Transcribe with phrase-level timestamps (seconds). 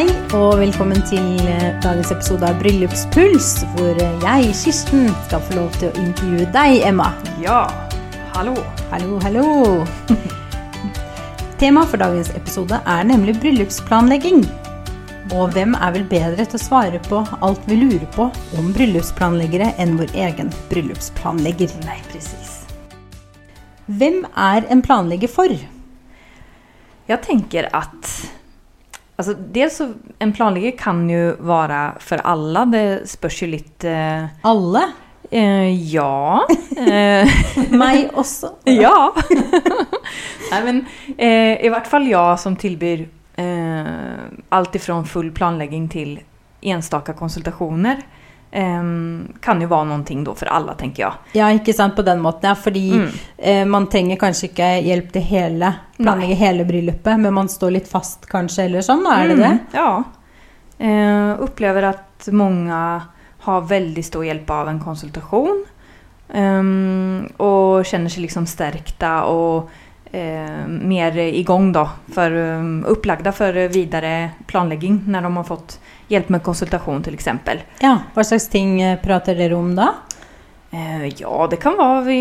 [0.00, 5.74] Hei og velkommen til eh, dagens episode av Bryllupspuls, hvor jeg, Kirsten, skal få lov
[5.74, 7.10] til å intervjue deg, Emma.
[7.42, 7.66] Ja,
[8.32, 8.54] hallo.
[8.88, 9.44] Hallo, hallo.
[11.60, 14.40] Temaet for dagens episode er nemlig bryllupsplanlegging.
[15.36, 19.74] Og hvem er vel bedre til å svare på alt vi lurer på om bryllupsplanleggere
[19.76, 21.76] enn vår egen bryllupsplanlegger?
[21.84, 22.62] Nei, presis.
[23.84, 25.60] Hvem er en planlegger for?
[27.04, 28.29] Jeg tenker att
[29.20, 32.64] alltså, dels så, en planlegger kan jo være for alle.
[32.72, 34.88] Det spørs jo litt eh, Alle?
[35.30, 36.46] Eh, ja.
[36.80, 37.28] Eh,
[37.76, 38.54] Meg også?
[38.64, 39.12] ja.
[40.50, 40.78] Nei, men,
[41.18, 43.08] eh, I hvert fall jeg som tilbyr
[43.40, 46.16] alt allt ifrån full planlegging til
[46.60, 48.02] enstaka konsultationer
[48.52, 48.82] eh,
[49.40, 51.12] kan jo være någonting da for alle, tenker jeg.
[51.38, 52.42] Ja, ikke sant, på den måten.
[52.50, 53.08] Ja, fordi Mm.
[53.38, 57.88] eh, man trenger kanskje ikke hjelp til hele, planlegge hele bryllupet, men man står litt
[57.88, 59.50] fast kanskje, eller sånn, da er det det?
[59.50, 60.04] Mm, Ja.
[60.78, 63.02] Eh, opplever at mange
[63.40, 65.64] har veldig stor hjelp av en konsultasjon.
[66.32, 69.68] Um, og kjenner seg liksom stärkta och
[70.12, 75.78] eh, mer i gang da, for um, upplagda for videre planlegging når de har fått
[76.10, 77.28] hjelp med konsultasjon f.eks.
[77.80, 79.92] Ja, hva slags ting eh, prater dere om da?
[80.72, 82.18] Eh, ja, det kan være Vi,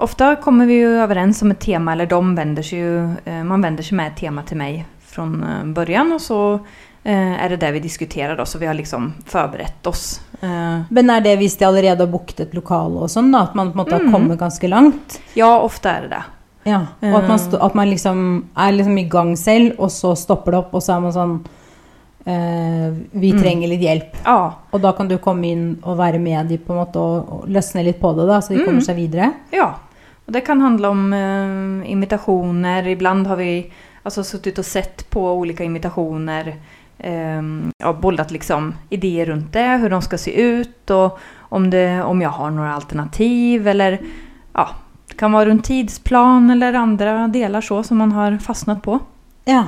[0.00, 2.94] Ofte kommer vi jo overens om et tema eller de vender seg jo,
[3.28, 6.54] eh, man vender seg med et tema til meg fra begynnelsen, början och så
[7.04, 10.20] eh, är det det vi diskuterer, da, så vi har liksom forberedt oss.
[10.40, 13.42] Eh, Men er det hvis de allerede har booket et lokale og sånn, da?
[13.44, 14.12] At man på en måte har Mm.
[14.12, 15.20] kommet ganske langt?
[15.34, 16.22] ja, ofte er det det.
[16.64, 20.52] Ja, og at man, at man liksom er liksom i gang selv, og så stopper
[20.52, 21.34] det opp, og så er man sånn
[22.26, 23.40] eh, Vi Mm.
[23.42, 24.14] trenger litt hjelp.
[24.24, 27.44] Ja, Og da kan du komme inn og være med de på en måte og,
[27.48, 28.64] løsne litt på det, da, så de Mm.
[28.66, 29.34] kommer seg videre.
[29.52, 29.74] ja.
[30.26, 32.86] Og det kan handle om eh, imitationer.
[32.86, 33.70] Ibland har vi
[34.06, 36.54] altså, sittet og sett på ulike imitasjoner.
[36.98, 37.42] Eh,
[37.84, 41.18] og bollat liksom ideer rundt det, hvordan de skal se ut og
[41.52, 43.98] om, det, om jeg har noen alternativ eller
[44.56, 44.66] ja,
[45.14, 48.96] det kan være en tidsplan eller andre deler så som man har fastnet på.
[49.46, 49.60] Ja.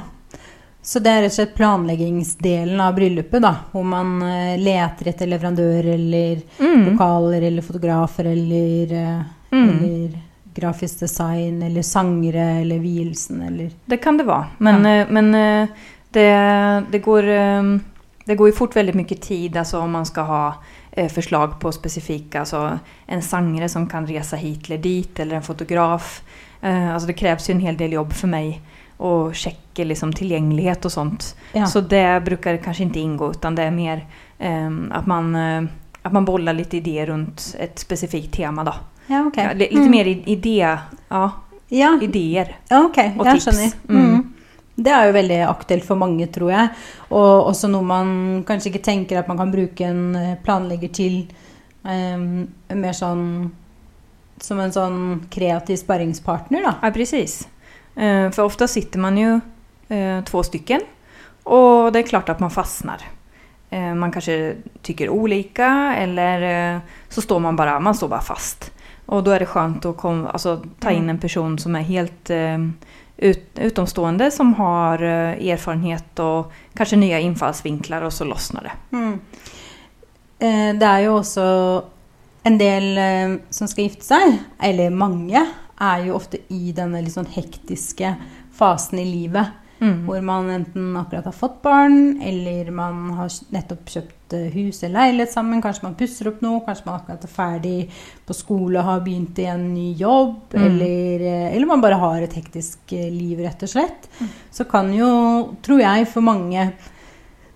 [0.83, 3.53] Så det er rett og slett planleggingsdelen av bryllupet, da.
[3.71, 6.83] Hvor man eh, leter etter leverandør eller Mm.
[6.91, 9.69] lokaler eller fotografer eller, eh, Mm.
[9.71, 10.19] eller
[10.55, 14.47] grafisk design eller sangere eller vielsen eller Det kan det være.
[14.59, 15.31] Men, eh, men
[16.13, 17.23] det, det, går,
[18.27, 20.55] det går ju fort väldigt mycket tid alltså om man ska ha
[20.93, 25.43] eh, förslag på specifika, alltså en sanger som kan resa hit eller dit eller en
[25.43, 26.23] fotograf.
[26.63, 28.61] Eh, Alltså det krävs ju en hel del jobb för mig
[28.97, 31.37] och checka liksom tillgänglighet och sånt.
[31.53, 31.67] Ja.
[31.67, 34.07] Så det brukar kanske inte ingå utan det är mer
[34.39, 35.63] eh, att, man, eh,
[36.03, 38.75] att man bollar lite idéer runt ett specifikt tema då.
[39.07, 39.45] ja, okay.
[39.45, 39.91] Ja, li- lite Mm.
[39.91, 40.77] mer idé,
[41.09, 41.31] ja,
[41.69, 42.57] Ja, idéer.
[43.27, 43.41] Jeg
[43.89, 44.36] tips.
[44.77, 46.73] Det er jo veldig aktuelt for mange, tror jeg.
[47.11, 48.09] Og også noe man
[48.49, 51.23] kanskje ikke tenker at man kan bruke en eh, planlegger til.
[51.87, 53.53] Um, mer sånn
[54.43, 54.99] som en sånn
[55.33, 56.75] kreativ sparringspartner, da.
[56.83, 57.45] Ja, precis.
[57.97, 60.83] Uh, for ofte sitter man jo uh, två stycken
[61.47, 63.03] og det er klart at man fastner.
[63.71, 65.67] Uh, man kanskje tykker ulike,
[66.03, 68.71] eller eh, så står man bare, man står bare fast.
[69.07, 71.11] Og da er det skjønt å kom, altså, ta in Mm.
[71.11, 72.59] en person som er helt eh,
[73.19, 78.75] ut, utomstående som har eh, erfarenhet og kanskje nye innfallsvinkler, og så løsner det.
[78.93, 79.13] Mm.
[80.39, 81.47] Eh, Det er jo også
[82.47, 85.47] en del eh, som skal gifte seg, eller mange,
[85.77, 88.15] er jo ofte i denne litt sånn hektiske
[88.57, 89.63] fasen i livet.
[89.77, 90.07] Mm.
[90.07, 95.33] Hvor man enten akkurat har fått barn, eller man har nettopp kjøpt hus eller leilighet
[95.33, 95.63] sammen.
[95.63, 97.77] Kanskje man pusser opp noe, kanskje man akkurat er ferdig
[98.27, 100.55] på skole og har begynt i en ny jobb.
[100.55, 100.67] Mm.
[100.67, 104.11] Eller, eh, eller man bare har et hektisk eh, liv, rett og slett.
[104.19, 104.35] Mm.
[104.59, 105.09] Så kan jo,
[105.63, 106.71] tror jeg, for mange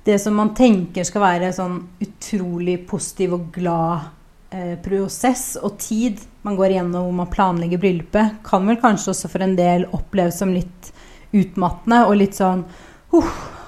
[0.04, 4.08] det som man tenker skal være sånn utrolig positiv og glad
[4.54, 9.28] eh, prosess og tid man går igjennom hvor man planlegger bryllupet, kan vel kanskje også
[9.28, 10.92] for en del oppleves som litt
[11.36, 12.64] utmattende og litt sånn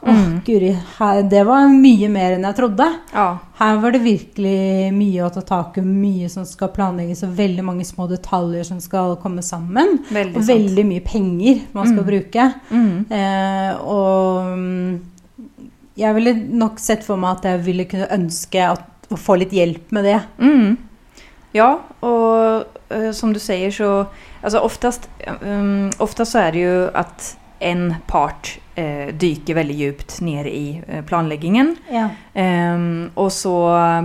[0.04, 0.40] Åh, Mm.
[0.44, 2.86] guri, her, det var mye mer enn jeg trodde.
[3.12, 7.36] Ja, Her var det virkelig mye å ta tak i, mye som skal planlegges, og
[7.36, 10.00] veldig mange små detaljer som skal komme sammen.
[10.10, 10.48] Veldig Og sant.
[10.58, 12.06] veldig mye penger man skal Mm.
[12.06, 12.54] bruke.
[12.72, 13.06] Mm.
[13.12, 15.00] Eh, og mm,
[15.96, 18.82] jeg ville nok sett for meg at jeg ville kunne ønske at,
[19.12, 20.20] å få litt hjelp med det.
[20.40, 20.76] Mm.
[21.54, 24.06] Ja, og eh, som du sier, så,
[24.42, 25.06] altså oftest,
[25.42, 30.82] um, oftest så er det jo att en part eh, dyker veldig djupt ned i
[30.86, 31.06] planleggingen.
[31.06, 31.76] planläggningen.
[31.90, 32.08] Ja.
[32.34, 33.56] Ehm, og så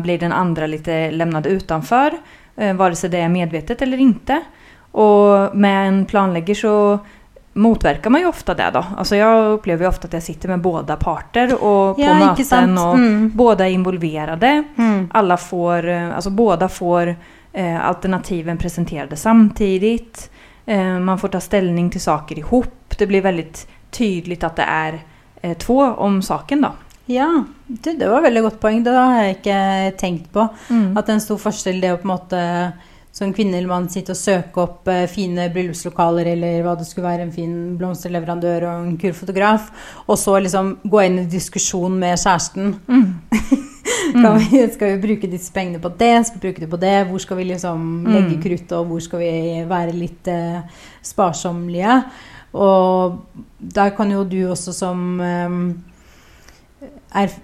[0.04, 2.12] blir den andre litt lämnad utenfor,
[2.58, 4.42] eh, vare seg det er medvetet eller ikke.
[4.94, 7.00] Og med en planlegger så
[7.54, 8.86] motverkar man ju ofta det då.
[8.98, 12.78] Alltså jag upplever ju ofta att jag sitter med båda parter och på Ja, möten
[12.78, 13.32] och Mm.
[13.36, 14.64] båda är involverade.
[14.78, 15.10] Mm.
[15.14, 17.16] Alla får, eh, alltså båda får
[17.54, 20.32] eh, alternativen presenterade samtidigt.
[20.68, 22.96] Eh, man får ta ställning till saker ihop.
[22.98, 25.04] Det blir väldigt tydligt att det är
[25.42, 26.72] eh, två om saken då.
[27.06, 28.84] Ja, det, det var et veldig godt poeng.
[28.84, 29.60] Det har jeg ikke
[30.00, 30.48] tenkt på.
[30.68, 30.98] Mm.
[30.98, 32.42] At det er en stor forskjell det å på en måte
[33.16, 37.08] som kvinne eller mann sitte og søke opp eh, fine bryllupslokaler eller hva det skulle
[37.08, 39.72] være, en fin blomsterleverandør og en kul fotograf,
[40.06, 42.76] og så liksom gå inn i diskusjon med kjæresten.
[42.92, 43.08] Mm.
[44.12, 46.14] Skal vi, skal vi bruke disse pengene på det?
[46.28, 46.96] Skal vi bruke det på det?
[47.10, 49.32] Hvor skal vi liksom legge kruttet, krutt, og hvor skal vi
[49.70, 51.98] være litt eh, sparsommelige?
[52.58, 53.18] Og
[53.60, 55.50] der kan jo du også som eh,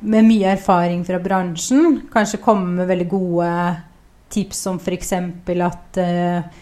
[0.02, 3.50] med mye erfaring fra bransjen, kanskje komme med veldig gode
[4.34, 5.14] tips som f.eks.
[5.14, 6.62] at eh,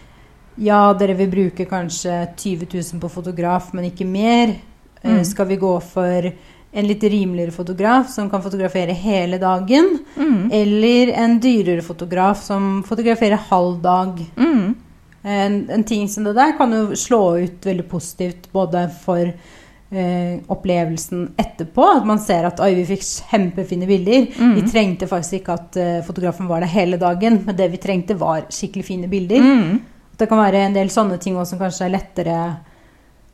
[0.61, 4.55] ja, dere vil bruke kanskje 20 000 på fotograf, men ikke mer.
[4.55, 4.67] Eh,
[5.01, 5.23] Mm.
[5.25, 6.27] skal vi gå for
[6.71, 9.97] en litt rimeligere fotograf som kan fotografere hele dagen?
[10.15, 10.51] Mm.
[10.51, 14.21] Eller en dyrere fotograf som fotograferer halv dag?
[14.37, 14.75] Mm.
[15.21, 20.39] En, en ting som det der kan jo slå ut veldig positivt både for eh,
[20.47, 24.31] opplevelsen etterpå, at man ser at oi, vi fikk kjempefine bilder.
[24.31, 24.55] Mm.
[24.57, 28.17] Vi trengte faktisk ikke at eh, fotografen var der hele dagen, men det vi trengte
[28.17, 29.43] var skikkelig fine bilder.
[29.43, 29.79] Mm.
[30.17, 32.41] Det kan være en del sånne ting også som kanskje er lettere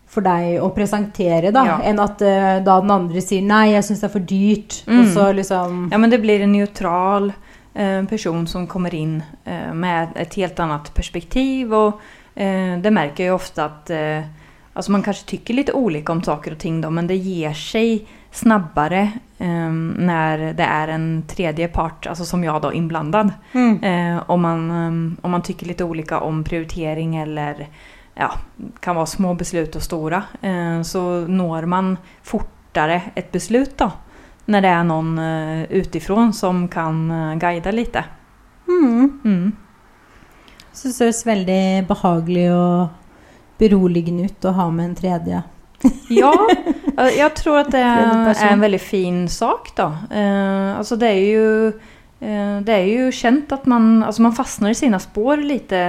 [0.07, 1.80] for deg å presentere, da, Ja.
[1.83, 4.83] enn at uh, da den andre sier nei, jeg syns det er for dyrt.
[4.88, 5.00] Mm.
[5.00, 9.74] Og så liksom Ja men det blir en neutral uh, person som kommer inn uh,
[9.74, 12.00] med et helt annet perspektiv og
[12.38, 13.89] eh, det merker jeg ofte at
[14.74, 17.54] att eh, man kanskje tycker litt olika om saker og ting då men det gir
[17.54, 23.31] seg snabbare um, når det er en tredje part, alltså som jag då, inblandad.
[23.54, 23.83] mm.
[23.83, 27.68] Uh, om, man, um, om man tycker lite olika om prioritering eller
[28.19, 28.33] ja,
[28.79, 33.91] kan vara små beslut och stora eh, så når man fortare ett beslut då.
[34.45, 38.03] När det är någon eh, utifrån som kan eh, guida lite.
[38.67, 39.19] Mm.
[39.25, 39.51] Mm.
[40.73, 42.87] Så det høres veldig behagelig og
[43.57, 45.43] beroligende ut å ha med en tredje.
[46.09, 46.31] Ja,
[47.21, 49.91] jeg tror at det er en veldig fin sak da.
[50.09, 51.49] Eh, altså det er jo
[52.21, 55.81] eh, det er jo kjent at man, Altså man fastner i sine spår lite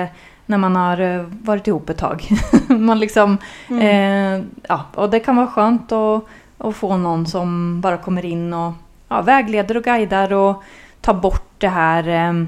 [0.48, 2.28] när man har vært varit ihop ett tag.
[2.68, 3.82] man liksom, Mm.
[3.82, 6.24] eh, ja, och det kan vara skönt att,
[6.58, 8.72] att få någon som bara kommer in och
[9.08, 10.62] ja, vägleder och guidar och
[11.00, 12.44] tar bort det här eh,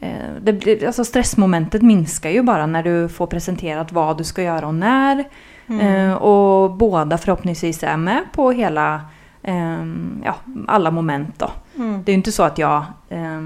[0.00, 4.42] eh, det blir, alltså stressmomentet minskar ju bara när du får presenterat vad du ska
[4.42, 5.24] göra och när.
[5.68, 5.80] Mm.
[6.10, 9.00] Eh, och båda förhoppningsvis är med på hela,
[9.42, 9.84] eh,
[10.24, 10.34] ja,
[10.66, 11.50] alla moment då.
[11.76, 12.02] Mm.
[12.04, 13.40] Det är ju inte så att jag eh,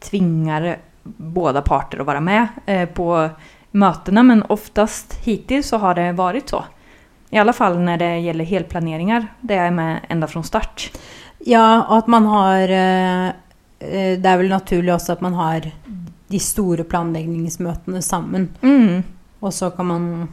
[0.00, 3.28] tvingar båda parter att vara med eh, på
[3.70, 6.64] mötena men oftast hittills så har det varit så.
[7.30, 10.90] I alla fall när det gäller helplaneringar det är med ända från start.
[11.38, 13.26] Ja, og at man har eh,
[13.78, 15.70] eh, Det er vel naturlig også at man har
[16.28, 18.48] de store planläggningsmötena sammen.
[18.62, 19.02] Mm,
[19.40, 20.28] Og så kan man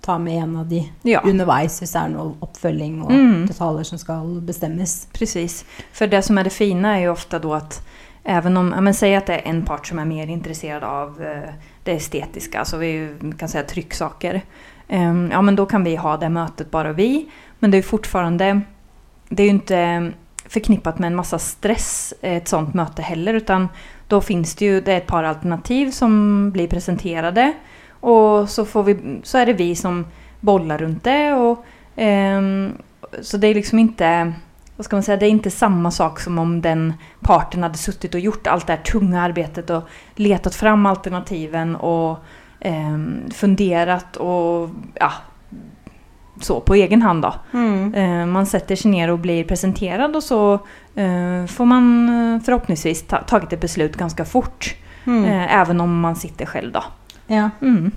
[0.00, 3.46] ta med en av de ja, underveis hvis det er noe oppfølging og Mm.
[3.46, 5.08] detaljer som skal bestemmes.
[5.12, 5.64] precis.
[5.92, 7.86] För det som är det fina är ju ofta då att
[8.24, 11.50] även om, men säg att det är en part som är mer intresserad av eh,
[11.84, 14.42] det estetiska, alltså vi kan säga trycksaker.
[14.88, 17.28] Eh, ja men då kan vi ha det mötet bara vi.
[17.58, 18.60] Men det är fortfarande,
[19.28, 20.12] det är ju inte
[20.46, 23.68] förknippat med en massa stress eh, ett sånt möte heller utan
[24.08, 27.52] då finns det ju det är ett par alternativ som blir presenterade
[27.90, 30.06] och så, får vi, så är det vi som
[30.40, 31.64] bollar runt det och
[31.96, 32.72] ehm,
[33.20, 34.32] så det är liksom inte
[34.80, 38.14] vad ska man säga, det är inte samma sak som om den parten hade suttit
[38.14, 39.82] och gjort allt det här tunga arbetet och
[40.14, 42.18] letat fram alternativen och
[42.60, 42.98] eh,
[43.34, 45.12] funderat och ja,
[46.40, 47.34] så på egen hand då.
[47.52, 47.94] Mm.
[47.94, 50.54] Eh, man sätter sig ner och blir presenterad och så
[50.94, 54.76] eh, får man eh, förhoppningsvis ta, tagit ett beslut ganska fort.
[55.06, 55.24] Mm.
[55.24, 56.84] Eh, även om man sitter själv då.
[57.26, 57.50] Ja.
[57.62, 57.90] Mm.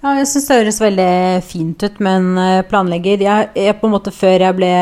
[0.00, 3.22] Ja, jeg syns det høres veldig fint ut med en eh, planlegger.
[3.22, 4.72] Jeg, jeg på en måte Før jeg ble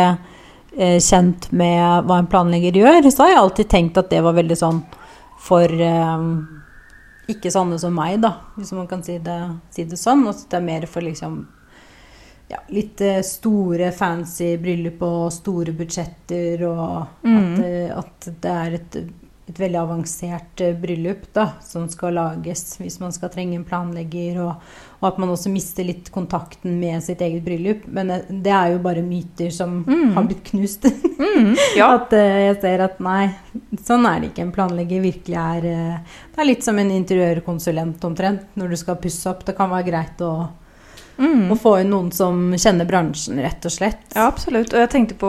[0.76, 4.56] kjent med hva en planlegger gjør, så har jeg alltid tenkt at det var veldig
[4.58, 4.82] sånn
[5.44, 6.28] for eh,
[7.32, 9.38] ikke sånne som meg, da, hvis man kan si det,
[9.72, 10.26] si det sånn.
[10.26, 11.38] Og at det er mer for liksom
[12.50, 17.38] ja, litt eh, store, fancy bryllup og store budsjetter, og Mm.
[17.38, 18.98] at, eh, at det er et,
[19.48, 24.38] et veldig avansert eh, bryllup da, som skal lages hvis man skal trenge en planlegger,
[24.40, 24.62] og,
[25.02, 27.82] og at man også mister litt kontakten med sitt eget bryllup.
[27.92, 30.14] Men eh, det er jo bare myter som Mm.
[30.16, 30.88] har blitt knust.
[31.24, 31.54] Mm.
[31.76, 31.86] Ja.
[31.96, 33.28] At uh, jeg ser at nei,
[33.82, 34.42] sånn er det ikke.
[34.44, 38.98] En planlegger virkelig er uh, Det er litt som en interiørkonsulent omtrent når du skal
[39.02, 39.42] pusse opp.
[39.46, 40.34] Det kan være greit å
[41.14, 41.52] Mm.
[41.62, 44.00] Få inn noen som kjenner bransjen, rett og slett.
[44.16, 44.72] Ja, absolutt.
[44.74, 45.28] Og jeg tenkte på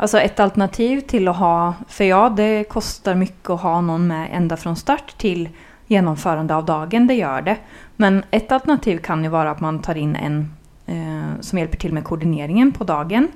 [0.00, 4.28] alltså ett alternativ till att ha, för ja, det kostar mycket att ha någon med
[4.32, 5.48] ända från start till
[5.86, 7.56] gjennomførende av dagen, det gjør det.
[7.96, 10.40] Men et alternativ kan jo være at man tar inn en
[10.86, 13.28] eh, som hjelper til med koordineringen på dagen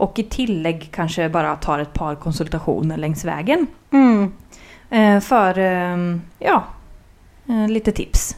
[0.00, 3.66] Og i tillegg kanskje bare tar et par konsultasjoner langs veien.
[3.92, 4.32] Mm.
[4.90, 6.04] Eh, for eh,
[6.40, 6.58] ja,
[7.48, 8.36] eh, lite tips.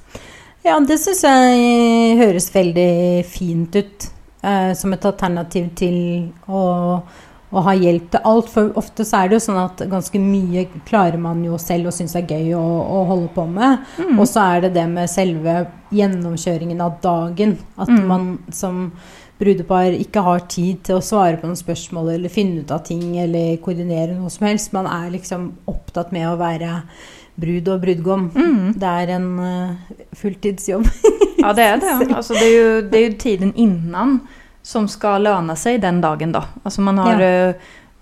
[0.65, 4.11] Ja, det syns jeg høres veldig fint ut.
[4.43, 5.97] eh, som et alternativ til
[6.47, 7.01] å,
[7.53, 8.49] å ha hjelp til alt.
[8.51, 11.97] For ofte så er det jo sånn at ganske mye klarer man jo selv og
[11.97, 13.85] syns er gøy å, å holde på med.
[13.99, 14.17] Mm.
[14.19, 15.59] Og så er det det med selve
[15.95, 17.59] gjennomkjøringen av dagen.
[17.79, 18.07] At Mm.
[18.09, 18.93] man som
[19.39, 23.17] brudepar ikke har tid til å svare på noen spørsmål eller finne ut av ting
[23.19, 24.73] eller koordinere noe som helst.
[24.73, 26.83] Man er liksom opptatt med å være
[27.37, 28.29] brud og brudgom.
[28.35, 28.75] Mm.
[28.79, 29.75] Det er en uh,
[30.15, 30.87] fulltidsjobb.
[31.43, 31.95] Ja, det er det.
[32.17, 34.21] Altså, det, er jo, det er jo tiden innan
[34.65, 36.41] som skal lønne seg den dagen da.
[36.65, 37.53] Altså man har Ja.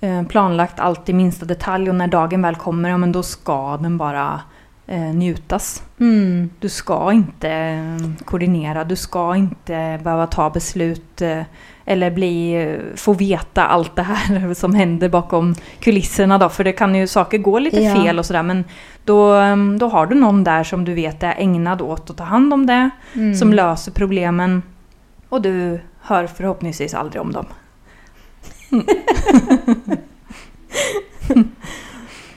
[0.00, 3.78] eh, planlagt alt i minsta detalj og når dagen vel kommer, ja men da skal
[3.82, 4.42] den bare
[4.88, 5.82] eh, njutas.
[6.00, 6.50] Mm.
[6.60, 11.44] Du skal ikke koordinere, du skal ikke behøve ta beslut eh,
[11.86, 16.76] eller bli, eh, få veta alt det her som hender bakom kulissene, da, for det
[16.78, 17.94] kan jo saker gå litt Ja.
[17.94, 18.64] fel och sådär men
[19.06, 22.52] då, eh, har du noen der som du vet er egnet åt å ta hand
[22.52, 23.34] om det Mm.
[23.34, 24.62] som løser problemen
[25.30, 27.46] og du hör förhoppningsvis aldrig om dem.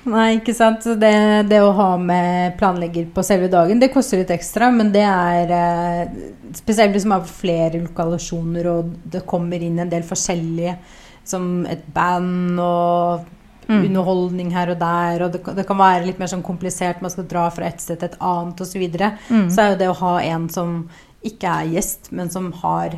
[0.05, 0.83] Nei, ikke sant.
[0.85, 1.11] Så det,
[1.49, 5.53] det å ha med planlegger på selve dagen, det koster litt ekstra, men det er
[5.55, 6.03] eh,
[6.55, 10.75] Spesielt hvis man har flere lokalasjoner, og det kommer inn en del forskjellige,
[11.27, 13.31] som et band og
[13.65, 13.79] Mm.
[13.87, 17.09] underholdning her og der, og det, kan- det kan være litt mer sånn komplisert, man
[17.09, 18.69] skal dra fra et sted til et annet osv.
[18.75, 19.07] Så, videre.
[19.33, 19.47] Mm.
[19.49, 20.75] så er jo det å ha en som
[21.25, 22.93] ikke er gjest, men som har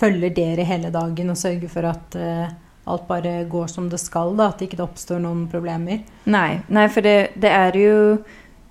[0.00, 2.52] følger dere hele dagen og sørger for at uh,
[2.90, 6.02] alt bare går som det skal, da, at det ikke oppstår noen problemer.
[6.32, 7.96] Nei, nei for det, det er jo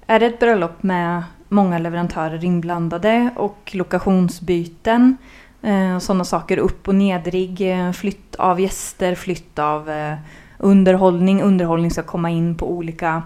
[0.10, 5.14] er det bryllup bröllop med mange leverandører innblandet og lokationsbyten
[5.60, 11.42] Uh, sånne saker, Opp- og nedrigg, eh, flytt av gjester, flytt av uh, underholdning.
[11.44, 13.18] Underholdning skal komme inn på olika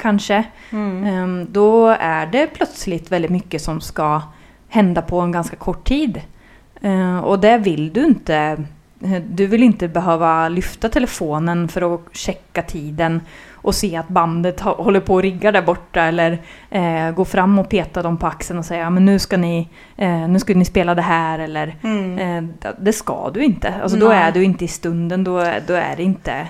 [0.00, 0.44] kanskje.
[0.72, 1.04] Mm.
[1.04, 4.30] Um, da er det plutselig veldig mye som skal
[4.72, 6.22] hende på en ganske kort tid.
[6.80, 8.56] Eh, Och det vill du inte.
[8.98, 13.20] du Du vill inte behöva lyfta telefonen för att checka tiden
[13.66, 16.38] och se att bandet holder håller på att rigga där borta eller
[16.70, 19.68] eh, gå fram och peta dem på axeln och säga at men nu ska ni,
[19.96, 21.66] eh, nu ska ni spela det här eller
[22.18, 22.44] eh,
[22.78, 23.74] det ska du inte.
[23.82, 26.46] Alltså då är du inte i stunden, då, er då är det inte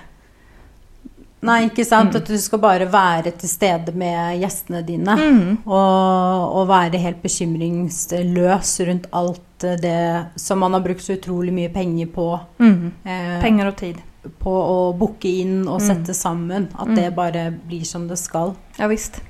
[1.42, 2.10] Nei, ikke sant?
[2.14, 2.16] Mm.
[2.22, 5.14] At du skal bare være til stede med gjestene dine.
[5.16, 5.58] mm.
[5.66, 9.42] Og, og være helt bekymringsløs rundt alt
[9.82, 12.26] det som man har brukt så utrolig mye penger på.
[12.58, 12.92] Mm.
[13.04, 14.00] Eh, penger og tid.
[14.42, 15.86] På å booke inn og Mm.
[15.86, 16.68] sette sammen.
[16.74, 16.94] At Mm.
[16.96, 18.56] det bare blir som det skal.
[18.78, 19.20] Ja visst.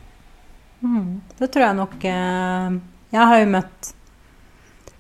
[1.39, 2.71] Det tror jeg nok eh,
[3.13, 3.93] Jeg har jo møtt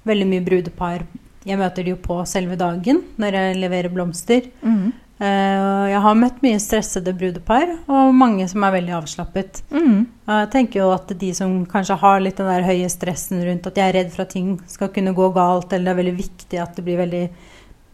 [0.07, 1.03] veldig mye brudepar.
[1.47, 4.43] Jeg møter de jo på selve dagen når jeg leverer blomster.
[4.63, 4.93] Mm.
[5.19, 9.63] Eh, jeg har møtt mye stressede brudepar, og mange som er veldig avslappet.
[9.73, 10.03] Mm.
[10.29, 13.75] Jeg tenker jo at de som kanskje har litt den der høye stressen rundt at
[13.79, 16.61] de er redd for at ting skal kunne gå galt, eller det er veldig viktig
[16.61, 17.23] at det blir veldig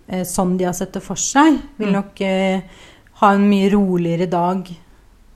[0.09, 1.99] eh, sånn de har sett det for seg, vil Mm.
[2.00, 2.61] nok eh,
[3.23, 4.67] ha en mye roligere dag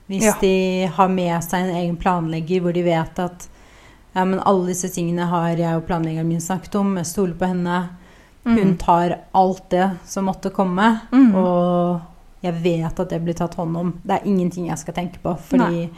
[0.08, 0.34] hvis Ja.
[0.40, 3.46] de har med seg en egen planlegger hvor de vet at
[4.14, 7.46] ja, men alle disse tingene har jeg og planleggeren min snakket om, jeg stoler på
[7.46, 7.88] henne.
[8.46, 8.76] Hun Mm.
[8.78, 11.34] tar alt det som måtte komme, Mm.
[11.34, 12.00] og
[12.42, 14.00] jeg vet at det blir tatt hånd om.
[14.06, 15.90] Det er ingenting jeg skal tenke på, fordi Nei.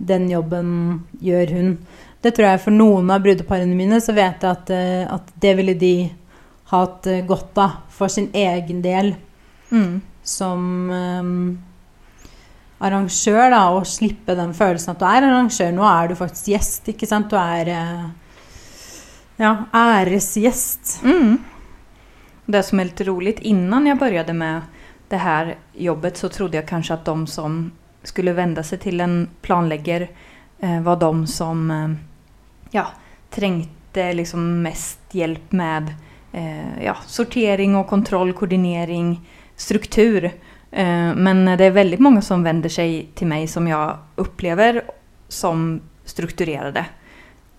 [0.00, 1.78] den jobben gjør hun.
[2.22, 5.56] Det tror jeg for noen av brudeparene mine, så vet jeg at, eh, at det
[5.56, 6.10] ville de
[6.70, 9.16] hatt eh, godt av for sin egen del
[9.72, 10.00] Mm.
[10.22, 11.58] som um,
[12.80, 15.72] arrangør, da, å slippe den følelsen at du er arrangør.
[15.74, 17.28] Nå er du faktisk gjest, ikke sant?
[17.28, 17.72] Du er
[19.38, 21.00] ja, æresgjest.
[21.04, 21.38] Mm.
[22.50, 24.60] Det som är lite roligt, innan jag började med
[25.08, 27.70] det här jobbet så trodde jag kanske att de som
[28.02, 30.10] skulle vända sig till en planlegger
[30.58, 31.90] eh, var de som eh,
[32.70, 32.86] ja,
[33.30, 35.94] trengte liksom mest hjelp med
[36.32, 40.24] eh, ja, sortering og kontroll, koordinering, struktur.
[40.70, 44.80] Eh, men det er veldig mange som vender seg til meg som jeg opplever
[45.28, 46.86] som strukturerade.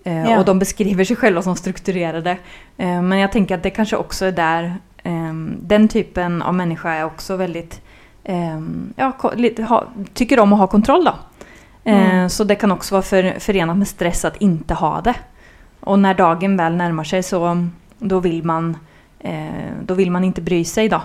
[0.03, 0.39] Eh, Ja.
[0.39, 2.38] Och de beskriver sig själva som strukturerade.
[2.77, 4.63] Eh, Men jag tänker att det kanske också är där
[5.03, 7.82] eh, den typen av människa är också väldigt
[8.24, 8.60] eh,
[8.96, 11.12] ja, lite, ha, tycker om att ha kontroll då.
[11.84, 12.29] Eh, Mm.
[12.29, 15.13] Så det kan också vara för, förenat med stress att inte ha det.
[15.79, 17.68] Och när dagen väl närmar sig så
[18.00, 18.77] då vill man,
[19.20, 19.46] eh,
[19.86, 21.01] då vill man inte bry sig då.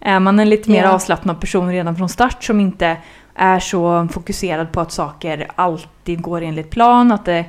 [0.00, 0.90] Är man en lite mer Ja.
[0.90, 2.96] avslappnad person redan från start som inte
[3.34, 7.44] är så fokuserad på att saker alltid går enligt plan, att det,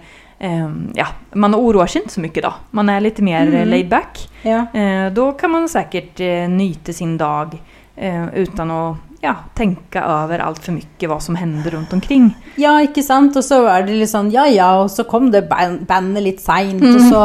[0.93, 2.53] ja, man oroar sig inte så mycket då.
[2.71, 3.69] Man är lite mer Mm.
[3.69, 4.29] laid back.
[4.41, 4.79] Ja.
[4.79, 7.61] Eh, då kan man säkert nyte sin dag
[7.95, 12.27] uten utan att ja, tenke over altfor mye hva som hender rundt omkring.
[12.61, 13.35] Ja, ikke sant?
[13.35, 16.79] Og så er det litt sånn ja ja, og så kom det bandet litt seint,
[16.81, 16.95] Mm.
[16.95, 17.21] og så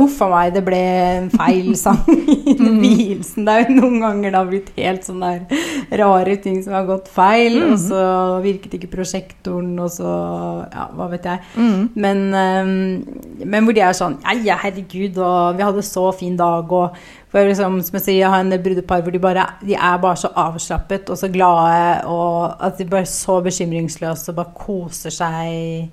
[0.00, 2.80] huff a meg, det ble en feil sang i Mm.
[2.82, 3.44] vielsen.
[3.46, 6.84] Det er jo noen ganger det har blitt helt sånn der rare ting som har
[6.88, 7.72] gått feil, Mm.
[7.72, 8.02] og så
[8.42, 11.40] virket ikke prosjektoren, og så ja, hva vet jeg.
[11.56, 11.88] Mm.
[11.94, 16.36] Men, ehm, men hvor de er sånn Ja, ja, herregud, og vi hadde så fin
[16.36, 16.96] dag, og
[17.32, 19.98] for liksom, som jeg sier, jeg har en del brudepar hvor de bare De er
[19.98, 24.54] bare så avslappet og så glade, og at de bare er så bekymringsløse og bare
[24.54, 25.90] koser seg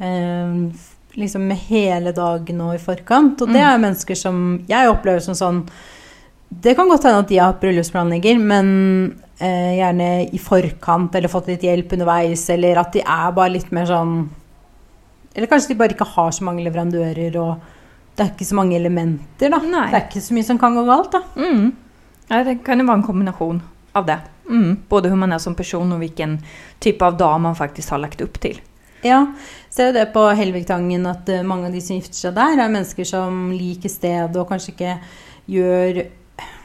[0.00, 0.72] ehm,
[1.18, 3.42] liksom med hele dagen og i forkant.
[3.42, 3.68] Og det Mm.
[3.74, 5.68] er mennesker som jeg opplever som sånn
[6.54, 11.28] Det kan godt hende at de har hatt bryllupsplanlegger, men eh, gjerne i forkant eller
[11.28, 14.28] fått litt hjelp underveis, eller at de er bare litt mer sånn
[15.34, 17.56] Eller kanskje de bare ikke har så mange leverandører, og
[18.16, 19.60] det er ikke så mange elementer, da.
[19.64, 19.86] Nei.
[19.92, 21.22] Det er ikke så mye som kan gå galt, da.
[21.36, 21.70] Mm.
[22.28, 23.62] Ja, det kan jo være en kombinasjon
[23.98, 24.18] av det.
[24.48, 24.76] Mm.
[24.88, 26.36] Både hvordan man er som person og hvilken
[26.82, 28.60] type av dag man faktisk har lagt opp til.
[29.02, 29.24] Ja,
[29.72, 32.70] ser jo det på Helvigtangen at eh, mange av de som gifter seg der, er
[32.70, 34.98] mennesker som liker stedet og kanskje ikke
[35.50, 36.04] gjør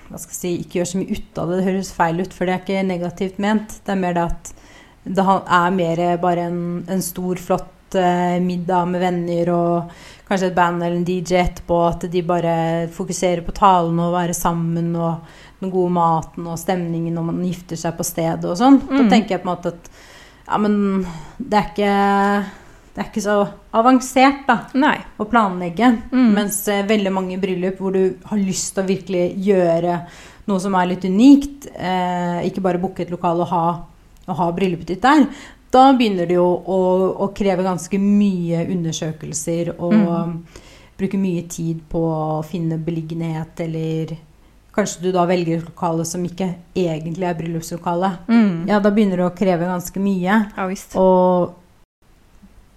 [0.08, 1.56] hva skal jeg si, ikke gjør så mye ut av det.
[1.58, 3.74] Det høres feil ut, for det er ikke negativt ment.
[3.84, 4.54] Det er mer det at
[5.08, 6.62] det er mer bare en,
[6.92, 11.77] en stor, flott eh, middag med venner og kanskje et band eller en DJ etterpå.
[11.89, 15.19] At de bare fokuserer på talen og være sammen og
[15.62, 18.79] den gode maten og stemningen når man gifter seg på stedet og sånn.
[18.88, 19.10] Da Mm.
[19.10, 19.89] tenker jeg på en måte at
[20.48, 21.05] ja, men
[21.39, 22.46] det er ikke
[22.98, 23.34] det er ikke så
[23.77, 24.96] avansert da, Nei.
[25.19, 25.89] å planlegge.
[26.12, 26.31] Mm.
[26.34, 29.99] Mens eh, veldig mange bryllup hvor du har lyst til å virkelig gjøre
[30.47, 33.62] noe som er litt unikt, eh, ikke bare booke et lokal og ha,
[34.28, 35.28] og ha bryllupet ditt der,
[35.71, 36.77] da begynner det jo å,
[37.23, 40.38] å kreve ganske mye undersøkelser og Mm.
[40.97, 44.15] bruke mye tid på å finne beliggenhet, eller
[44.73, 48.12] kanskje du da velger et lokale som ikke egentlig er bryllupslokale.
[48.27, 48.67] Mm.
[48.69, 50.39] Ja, da begynner det å kreve ganske mye.
[50.58, 50.95] Ja visst.
[50.95, 51.53] Og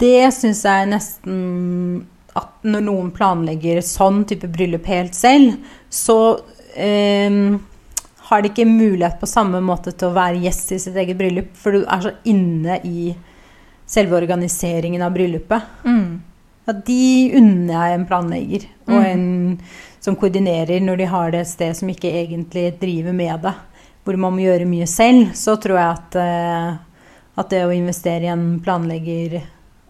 [0.01, 5.57] det syns jeg nesten at når noen planlegger sånn type bryllup helt selv,
[5.91, 6.19] så
[6.77, 7.31] eh,
[8.31, 11.51] har de ikke mulighet på samme måte til å være gjest i sitt eget bryllup,
[11.59, 13.15] for du er så inne i
[13.91, 15.63] selve organiseringen av bryllupet.
[15.85, 16.21] Mm.
[16.69, 19.07] Ja, de unner jeg en planlegger og Mm.
[19.11, 19.59] en
[20.01, 23.55] som koordinerer når de har det et sted som ikke egentlig driver med det,
[24.05, 26.77] hvor man må gjøre mye selv, så tror jeg at, eh,
[27.37, 29.43] at det å investere i en planlegger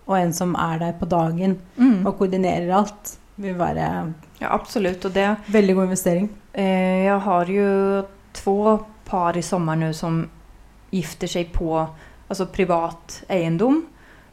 [0.08, 2.06] og en som er der på dagen Mm.
[2.06, 5.04] og koordinerer alt, vil være Ja, absolutt.
[5.04, 6.30] Og det veldig god investering.
[6.54, 10.28] Eh, jeg har ju två par i sommar nu som
[10.90, 11.86] gifter sig på
[12.28, 13.86] alltså privat egendom.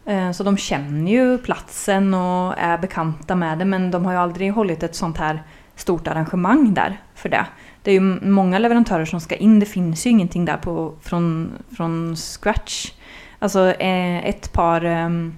[0.05, 4.17] Eh, så de känner ju platsen och är bekanta med det men de har ju
[4.17, 5.43] aldrig hållit ett sånt här
[5.75, 7.45] stort arrangemang där för det.
[7.83, 10.93] Det är ju mange många leverantörer som ska in, det finns ju ingenting där på,
[11.01, 12.91] från, från scratch.
[13.39, 15.37] Alltså et ett par ehm,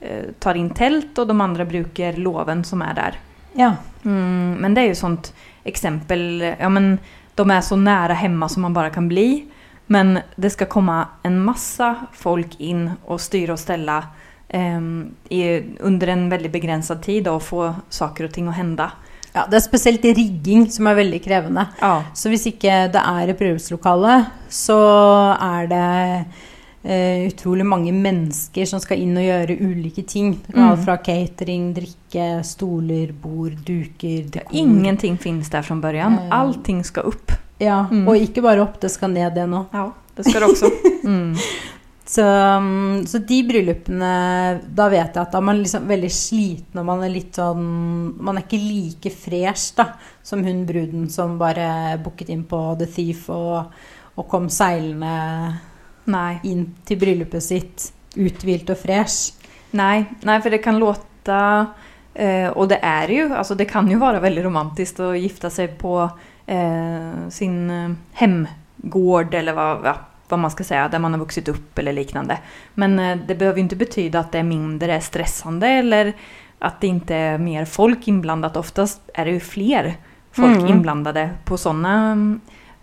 [0.00, 3.18] eh, tar in tält och de andra brukar loven som är där.
[3.52, 3.74] Ja.
[4.04, 5.34] Mm, men det är ju sånt
[5.64, 6.98] exempel, ja men
[7.34, 9.46] de är så nära hemma som man bara kan bli.
[9.86, 14.04] Men det ska komma en massa folk in och styra och ställa
[14.48, 14.80] eh,
[15.28, 18.92] i, under en väldigt begränsad tid och få saker och ting att hända.
[19.32, 19.46] ja.
[19.50, 21.66] Det er spesielt rigging som er veldig krevende.
[21.80, 22.04] Ja.
[22.14, 24.78] Så hvis ikke det er et bryllupslokale, så
[25.40, 26.24] er det
[26.84, 30.34] eh, utrolig mange mennesker som skal inn og gjøre ulike ting.
[30.46, 30.70] Det kan Mm.
[30.72, 34.52] Alt fra catering, drikke, stoler, bord, duker, dekor.
[34.52, 36.28] Ingenting finnes der fra begynnelsen.
[36.30, 37.32] Uh, Allting skal opp.
[37.60, 38.08] Ja, Mm.
[38.08, 39.66] Og ikke bare opp, det skal ned, det nå.
[39.72, 40.70] Ja, det skal det også.
[41.02, 41.34] Mm.
[42.04, 46.78] Så, mm, så de bryllupene Da vet jeg at da er man liksom veldig sliten,
[46.78, 49.86] og man er litt sånn Man er ikke like fresh da,
[50.22, 53.72] som hun bruden som bare booket inn på The Thief og,
[54.14, 55.14] og kom seilende
[56.04, 56.40] Nej.
[56.42, 59.34] inn til bryllupet sitt uthvilt og fresh.
[59.76, 61.36] Nei, Nei for det kan låte
[62.12, 65.78] eh, Og det er jo altså det kan jo være veldig romantisk å gifte seg
[65.80, 69.94] på eh, sin eh, hemgård eller hva, ja,
[70.28, 72.36] hva, man skal si, der man har vokst opp, eller liknande.
[72.74, 76.12] Men eh, det behøver ikke inte at att det er mindre stressende, eller
[76.60, 78.56] at det ikke er mer folk innblandet.
[78.56, 79.96] Oftest er det jo flere
[80.32, 80.68] folk Mm.
[80.68, 82.40] innblandet på sånne,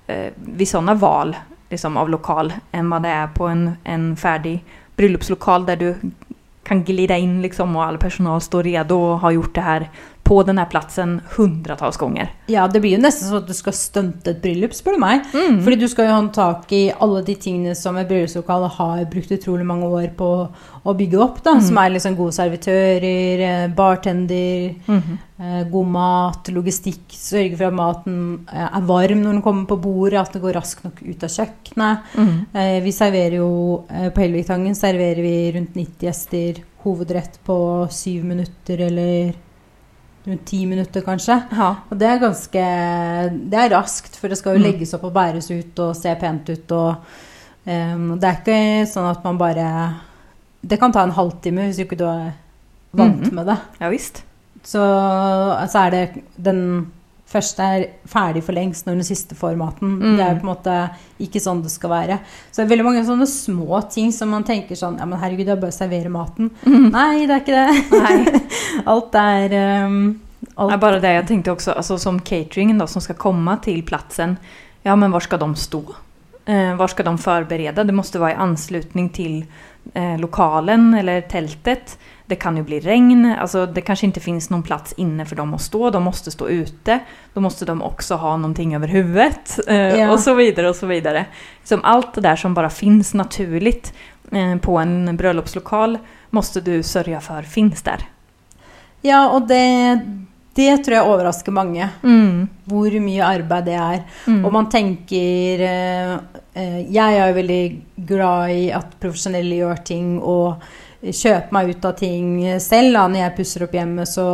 [0.07, 1.35] eh, vid sånne val
[1.71, 4.59] liksom, av lokal enn hva det er på en, en ferdig
[4.97, 6.11] bryllupslokal der du
[6.69, 9.89] kan glida inn, liksom og all personal står redo og har gjort det här
[10.29, 12.29] på den här platsen hundratals gånger.
[12.45, 15.23] Ja, det blir jo nesten sånn at du skal stunte et bryllup, spør du meg.
[15.33, 15.55] Mm.
[15.65, 19.33] Fordi du skal jo ha tak i alle de tingene som et bryllupslokale har brukt
[19.33, 20.29] utrolig mange år på
[20.85, 21.41] å bygge opp.
[21.47, 25.17] da, Som er liksom gode servitører, eh, bartender, mm.
[25.39, 27.09] eh, god mat, logistikk.
[27.09, 28.21] Sørge for at maten
[28.53, 31.37] eh, er varm når den kommer på bordet, at det går raskt nok ut av
[31.39, 32.15] kjøkkenet.
[32.21, 32.33] Mm.
[32.53, 33.51] Eh, Vi serverer jo
[33.89, 37.57] eh, På Helviktangen serverer vi rundt 90 gjester hovedrett på
[37.91, 39.33] syv minutter eller
[40.29, 41.35] rundt ti minutter, kanskje.
[41.51, 41.69] Ja.
[41.91, 42.63] Og det er ganske
[43.49, 44.71] Det er raskt, for det skal jo Mm.
[44.71, 46.71] legges opp og bæres ut og se pent ut.
[46.71, 46.95] og
[47.65, 49.95] um, Det er ikke sånn at man bare
[50.65, 52.31] Det kan ta en halvtime hvis ikke du er
[52.93, 53.35] vant Mhm.
[53.35, 53.57] med det.
[53.81, 54.23] ja visst.
[54.63, 56.91] Så altså er det den
[57.29, 59.97] første er ferdig for lengst når den siste får maten.
[59.99, 60.15] Mm.
[60.17, 60.77] Det er på en måte
[61.21, 62.17] ikke sånn det skal være.
[62.49, 65.45] Så det er veldig mange sånne små ting som man tenker sånn Ja, men herregud,
[65.47, 66.51] det er bare å servere maten.
[66.65, 66.89] Mm.
[66.95, 68.01] Nei, det er ikke det.
[68.01, 68.43] Nej.
[68.93, 70.01] Alt er um,
[70.55, 73.81] alt Ja, bare det jeg tenkte også, altså, som cateringen da, som skal komme til
[73.87, 74.37] platsen.
[74.87, 75.83] Ja men hvor skal de stå?
[76.49, 77.83] Eh, skal ska de forberede?
[77.83, 79.43] Det måtte være i anslutning till
[79.93, 81.99] eh, lokalen eller tältet.
[82.25, 85.53] Det kan ju bli regn, alltså det kanske inte finns någon plats inne för dem
[85.53, 85.89] att stå.
[85.89, 86.99] De måste stå ute.
[87.33, 89.59] Då måste de också ha någonting över huvudet.
[89.67, 90.11] Eh, yeah.
[90.11, 91.25] Och så vidare och så vidare.
[91.63, 93.93] Som allt det där som bara finns naturligt
[94.31, 95.97] eh, på en bröllopslokal
[96.29, 98.05] måste du sörja för finns där.
[99.01, 99.99] Ja, og det,
[100.57, 101.87] det tror jeg overrasker mange.
[102.03, 102.47] Mm.
[102.69, 104.03] Hvor mye arbeid det er.
[104.27, 104.43] Mm.
[104.43, 106.13] Og man tenker eh,
[106.57, 107.63] eh, Jeg er jo veldig
[108.09, 110.63] glad i at profesjonelle gjør ting og
[110.99, 112.97] kjøper meg ut av ting selv.
[112.97, 113.05] Da.
[113.07, 114.27] Når jeg pusser opp hjemmet, så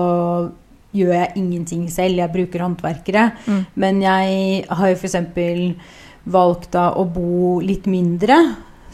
[0.95, 2.21] gjør jeg ingenting selv.
[2.21, 3.27] Jeg bruker håndverkere.
[3.45, 3.61] Mm.
[3.83, 5.19] Men jeg har jo f.eks.
[6.25, 8.39] valgt da å bo litt mindre.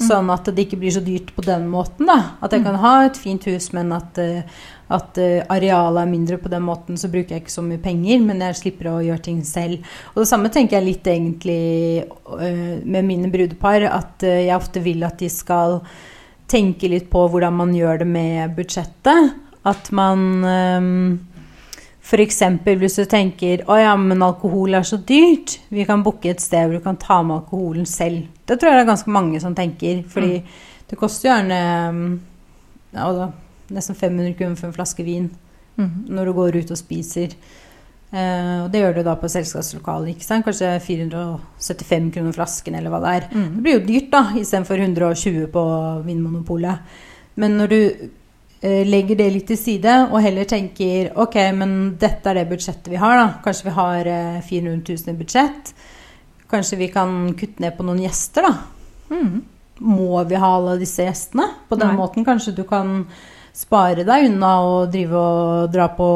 [0.05, 2.07] Sånn at det ikke blir så dyrt på den måten.
[2.09, 2.35] da.
[2.41, 4.43] At jeg kan ha et fint hus, men at, eh,
[4.91, 8.21] at eh, arealet er mindre på den måten, så bruker jeg ikke så mye penger,
[8.25, 9.85] men jeg slipper å gjøre ting selv.
[10.13, 15.03] Og det samme tenker jeg litt egentlig eh, med mine brudepar, at jeg ofte vil
[15.07, 15.79] at de skal
[16.51, 19.37] tenke litt på hvordan man gjør det med budsjettet.
[19.61, 20.41] At man
[22.03, 22.39] F.eks.
[22.65, 26.65] hvis du tenker å ja, men alkohol er så dyrt, vi kan booke et sted
[26.67, 28.25] hvor du kan ta med alkoholen selv.
[28.47, 30.41] Det tror jeg det er ganske mange som tenker, fordi
[30.89, 31.59] det koster gjerne
[31.93, 32.19] mm,
[32.97, 33.29] ja, da,
[33.71, 35.29] nesten 500 kroner for en flaske vin
[35.79, 36.03] Mm.
[36.11, 37.31] når du går ut og spiser.
[38.11, 40.43] Eh, og det gjør du da på selskapslokalet, ikke sant?
[40.45, 43.27] Kanskje 475 kroner flasken, eller hva det er.
[43.31, 43.61] Det Mm.
[43.63, 45.63] blir jo dyrt, da, istedenfor 120 på
[46.05, 46.79] Vinmonopolet.
[47.37, 48.09] Men når du
[48.61, 51.71] legger det litt til side, og heller tenker ok, men
[52.01, 53.39] dette er det budsjettet vi har, da.
[53.41, 55.73] Kanskje vi har eh, 400 000 i budsjett.
[56.51, 58.53] Kanskje vi kan kutte ned på noen gjester, da.
[59.11, 59.41] Mm.
[59.81, 61.47] Må vi ha alle disse gjestene?
[61.69, 61.97] På den Nei.
[61.97, 63.01] måten kanskje du kan
[63.51, 66.11] spare deg unna og drive og dra på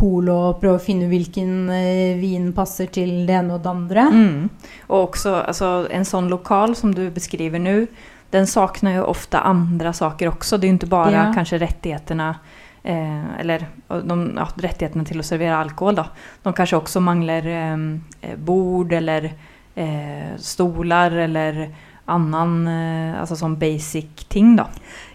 [0.00, 4.06] pol og prøve å finne hvilken eh, vin passer til det ene og det andre.
[4.08, 4.72] Mm.
[4.88, 7.84] Og også altså, en sånn lokal som du beskriver nu,
[8.30, 10.58] den saknar ju ofta andra saker också.
[10.58, 11.32] Det är ju inte bara Ja.
[11.34, 12.36] kanske rättigheterna
[12.82, 16.04] eh, eller de, ja, rättigheterna till att servera alkohol då.
[16.42, 19.32] De kanske också manglar ehm, eh, bord eller
[19.74, 24.66] eh, stolar eller annen eh, altså sånn basic ting da.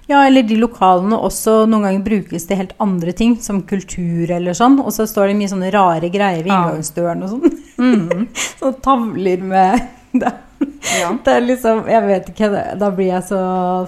[0.08, 4.54] Ja, eller de lokalene også noen ganger brukes til helt andre ting, som kultur eller
[4.54, 4.78] sånn.
[4.84, 7.56] Og så står det mye sånne rare greier ved inngangsdøren og sånn.
[7.82, 8.28] Mm.
[8.60, 9.82] Sånne tavler med
[10.14, 10.30] det,
[11.00, 11.10] Ja.
[11.26, 13.40] det er liksom Jeg vet ikke, da blir jeg så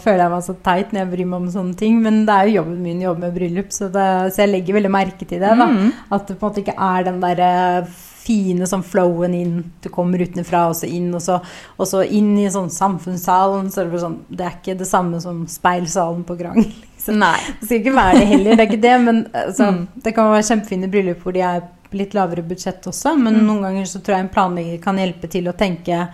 [0.03, 2.01] føler jeg meg så teit når jeg bryr meg om sånne ting.
[2.03, 4.79] Men det er jo jobben min å jobbe med bryllup, så, det, så jeg legger
[4.79, 5.53] veldig merke til det.
[5.61, 5.67] da.
[5.71, 5.91] Mm.
[6.11, 7.87] At det på en måte ikke er den derre
[8.27, 9.53] fine sånn flowen inn.
[9.79, 11.37] Du kommer utenfra og så inn, og så,
[11.79, 13.69] og så inn i sånn samfunnssalen.
[13.71, 16.59] Så det, sånn, det er ikke det samme som speilsalen på Grang.
[16.97, 17.21] Liksom.
[17.21, 17.37] Nei.
[17.61, 18.95] Det skal ikke være det heller, det er ikke det.
[19.05, 19.83] Men altså, Mm.
[20.03, 21.61] det kan være kjempefine bryllup hvor de er
[21.95, 23.13] litt lavere budsjett også.
[23.15, 23.45] Men Mm.
[23.47, 26.07] noen ganger så tror jeg en planlegger kan hjelpe til å tenke eh,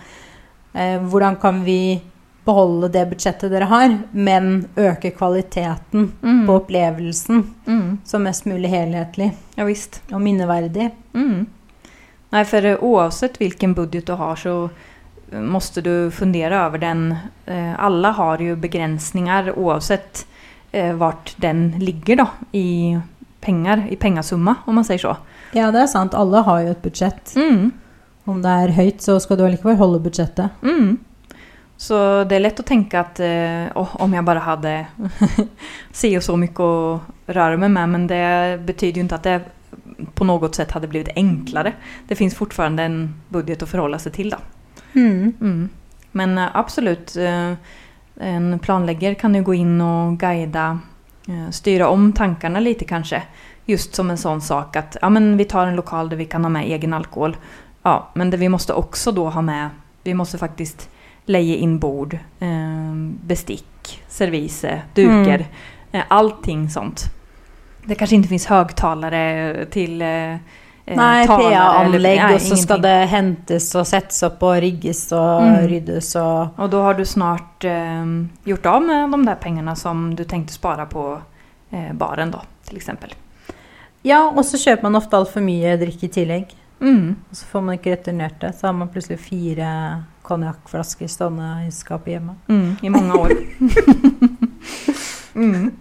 [0.74, 2.00] hvordan kan vi
[2.44, 6.46] beholde det budsjettet dere har, men øke kvaliteten Mm.
[6.46, 7.98] på opplevelsen Mm.
[8.04, 10.02] som mest mulig helhetlig Ja visst.
[10.12, 10.90] og minneverdig.
[11.14, 11.46] Mm.
[12.32, 14.70] Nei, for uansett oavsett vilken budget du har så
[15.32, 17.16] måtte du fundere over den.
[17.46, 20.26] Eh, Alla har jo begrensninger oavsett
[20.72, 22.98] eh, vart den ligger da, i
[23.40, 25.16] penger, i pengesumma, om man sier så.
[25.52, 26.14] Ja, det er sant.
[26.14, 27.34] Alle har jo et budsjett.
[27.36, 27.72] Mm.
[28.24, 30.62] Om det er høyt, så skal du allikevel holde budsjettet.
[30.64, 30.96] Mm.
[31.76, 31.96] Så
[32.28, 34.72] det er lett å tenke at eh, om jeg bare hadde
[35.98, 36.72] si så mye å
[37.26, 38.24] røre meg med men det
[38.64, 39.38] betyr jo ikke at det
[40.14, 41.74] på noe sett hadde blitt enklere.
[42.06, 42.98] Det fins fortfarande en
[43.34, 44.40] budget å forholde seg til, da.
[44.94, 45.68] Mm.
[46.14, 47.56] Men eh, absolut, eh,
[48.22, 50.76] en planlegger kan jo gå inn og guida,
[51.24, 53.22] styre styra om tankene litt, kanskje.
[53.66, 56.44] just som en sånn sak at ja, men vi tar en lokal der vi kan
[56.44, 57.34] ha med egen alkohol.
[57.84, 59.70] Ja, men det vi måste också då ha med,
[60.02, 60.88] vi måste faktiskt
[61.26, 62.94] leie in bord, eh,
[63.26, 65.46] bestick, servise, duker, Mm.
[65.92, 67.04] eh, allting sånt.
[67.86, 70.36] Det kanske inte finns högtalare till eh,
[70.86, 75.66] Nei, PA-anlegg, og så skal det hentes og settes opp og rigges og Mm.
[75.68, 78.04] ryddes og Och då har du snart eh,
[78.44, 81.18] gjort av med de där pengarna som du tänkte spara på
[81.70, 83.14] eh, baren då, till exempel.
[84.02, 86.46] Ja, og så kjøper man ofte altfor mye drikk i tillegg.
[86.80, 87.14] Mm.
[87.30, 88.52] Og så får man ikke returnert det.
[88.58, 89.68] Så har man plutselig fire
[90.24, 92.36] konjakkflasker stående i skapet hjemme.
[92.48, 93.34] Mm, I mange år.
[95.34, 95.72] mm.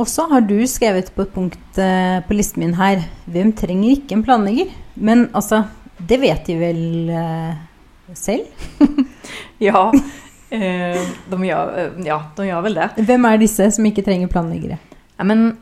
[0.00, 3.92] Og så har du skrevet på et punkt eh, på listen min her Hvem trenger
[3.92, 4.72] ikke en planlegger?
[4.96, 5.62] Men altså,
[6.00, 7.60] det vet de vel eh,
[8.18, 8.48] selv?
[9.62, 9.92] Ja,
[10.50, 10.98] eh,
[11.30, 12.88] de, gjør, eh, ja, de gjør vel det.
[13.06, 14.80] Hvem er disse som ikke trenger planleggere?
[15.14, 15.52] Ja, men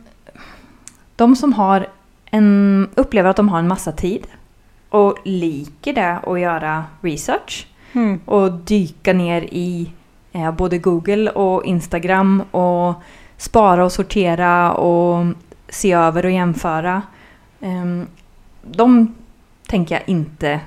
[1.21, 1.91] de som har
[2.31, 4.27] en, upplever att de har en massa tid
[4.89, 8.21] och liker det att göra research mm.
[8.25, 9.93] och dyka ner i
[10.33, 12.95] eh, både Google och Instagram och
[13.37, 15.27] spara och sortera och
[15.69, 17.03] se över och jämföra.
[17.61, 18.07] Ehm,
[18.63, 19.15] de
[19.67, 20.61] tänker jag inte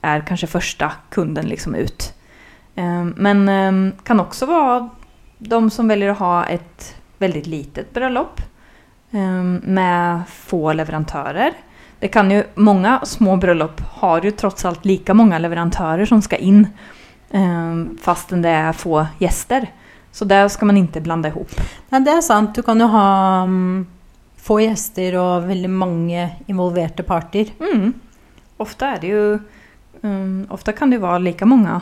[0.00, 2.14] är kanske första kunden liksom ut.
[2.74, 4.88] Ehm, men ehm, kan också vara
[5.38, 8.40] de som väljer att ha ett väldigt litet bröllop
[9.10, 11.56] med få leverandører.
[12.00, 16.40] Det kan jo, Mange små bryllup har jo trots alt like mange leverandører som skal
[16.40, 16.62] inn,
[17.34, 19.66] um, fastän det er få gjester.
[20.12, 21.52] Så det skal man ikke blande ihop.
[21.90, 22.54] Nei, det er sant.
[22.56, 23.08] Du kan jo ha
[23.44, 23.84] um,
[24.40, 27.52] få gjester og veldig mange involverte parter.
[27.60, 27.92] Mm.
[28.64, 29.24] Ofte er det jo
[30.00, 31.76] um, Ofte kan det jo være like mange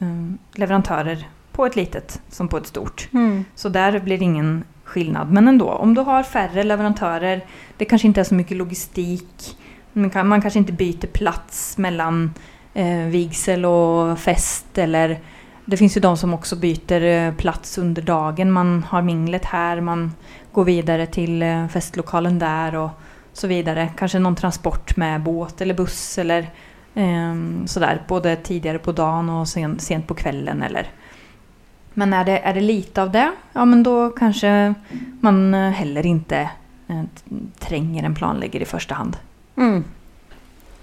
[0.00, 3.08] ehm, leverantörer på et litet som på et stort.
[3.54, 5.32] Så der blir ingen skillnad.
[5.32, 7.44] Men ändå, om du har färre leverantörer,
[7.76, 9.56] det kanske inte är så mycket logistik.
[9.92, 12.34] Man, kan, man kanske inte byter plats mellan
[12.74, 14.78] eh, vigsel och fest.
[14.78, 15.20] Eller
[15.64, 18.52] det finns ju de som också byter eh, plats under dagen.
[18.52, 20.12] Man har minglet här, man
[20.52, 22.90] går vidare till eh, festlokalen där och
[23.32, 23.88] så vidare.
[23.98, 26.50] Kanske någon transport med båt eller buss eller
[26.94, 28.02] ehm, sådär.
[28.08, 30.90] Både tidigare på dagen och sen, sent på kvällen eller
[31.94, 34.52] men er det, er det lite av det, ja men da kanskje
[35.24, 36.46] man eh, heller ikke
[37.60, 39.18] trenger en planlegger i første hand.
[39.60, 39.82] Mm.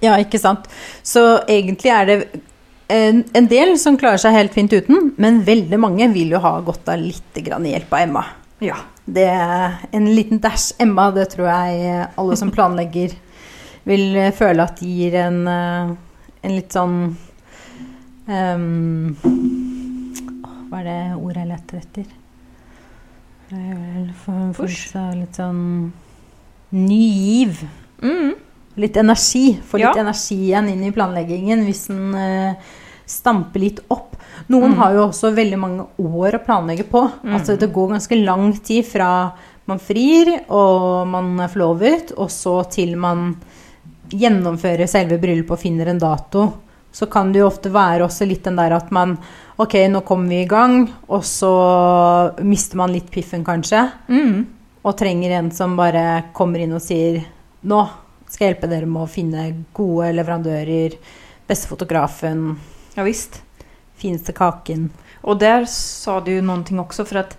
[0.03, 0.67] Ja, ikke sant.
[1.03, 2.17] Så egentlig er det
[2.93, 6.59] en, en del som klarer seg helt fint uten, men veldig mange vil jo ha
[6.65, 8.25] godt av litt hjelp av Emma.
[8.63, 8.77] Ja.
[9.05, 13.13] Det er en liten dash Emma, det tror jeg alle som planlegger
[13.85, 15.91] vil føle at gir en, eh,
[16.41, 16.95] en litt sånn
[18.25, 19.13] ehm,
[20.79, 22.05] er det ordet jeg lette etter?
[23.49, 24.89] Det er vel for en Push.
[24.89, 25.91] følelse av litt sånn
[26.71, 27.59] ny giv.
[28.01, 28.33] Mm.
[28.77, 29.59] Litt energi.
[29.63, 30.01] Få litt Ja.
[30.01, 32.55] energi igjen inn i planleggingen hvis den uh,
[33.05, 34.15] stamper litt opp.
[34.49, 34.77] Noen Mm.
[34.77, 37.05] har jo også veldig mange år å planlegge på.
[37.23, 37.33] Mm.
[37.38, 39.33] Altså det går ganske lang tid fra
[39.67, 43.35] man frir og man er forlovet, og så til man
[44.09, 46.53] gjennomfører selve bryllupet og finner en dato.
[46.95, 49.17] Så kan det jo ofte være også litt den der at man
[49.60, 51.49] Ok, nå kommer vi i gang, og så
[52.43, 54.45] mister man litt piffen, kanskje Mm.
[54.84, 57.21] og trenger en som bare kommer inn og sier
[57.63, 57.79] Nå
[58.29, 60.97] skal jeg hjelpe dere med å finne gode leverandører,
[61.47, 62.58] beste fotografen,
[62.97, 63.41] Ja, visst.
[63.97, 64.89] fineste kaken.
[65.23, 67.36] Og der sa du noen ting også, for at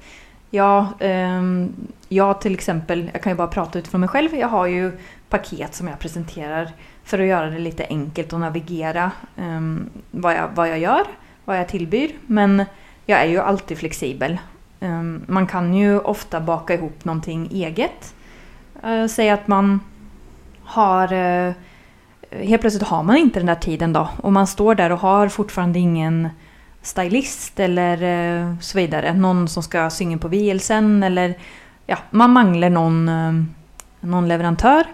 [0.52, 4.66] ja, um, jeg til exempel, jag kan ju bara prata utifrån mig själv, jag har
[4.66, 4.92] ju
[5.36, 6.72] paket som jeg presenterer
[7.06, 11.10] for å gjøre det litt enkelt å navigere um, hva, jeg, hva, jeg, gjør,
[11.46, 12.14] hva jeg tilbyr.
[12.26, 12.64] Men
[13.06, 14.38] jeg er jo alltid flexibel.
[14.80, 18.10] Um, man kan jo ofte baka ihop noe eget.
[18.82, 19.78] Uh, si at man
[20.76, 21.62] har uh,
[22.26, 24.08] Helt plutselig har man ikke den der tiden da.
[24.26, 26.16] Og man står der og har fortfarande ingen
[26.82, 29.14] stylist eller uh, så videre.
[29.14, 31.36] Noen som skal synge på vielsen eller
[31.86, 34.90] ja, man mangler noen, uh, noen leverantör.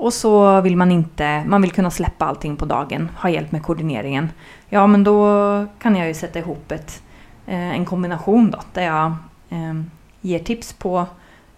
[0.00, 3.62] Och så vill man inte, man vill kunna släppa allting på dagen, ha hjälp med
[3.62, 4.30] koordineringen.
[4.68, 7.02] Ja, men då kan jag ju sätta ihop ett,
[7.46, 9.06] eh, en kombination då, där jag
[9.50, 9.74] eh,
[10.20, 11.06] ger tips på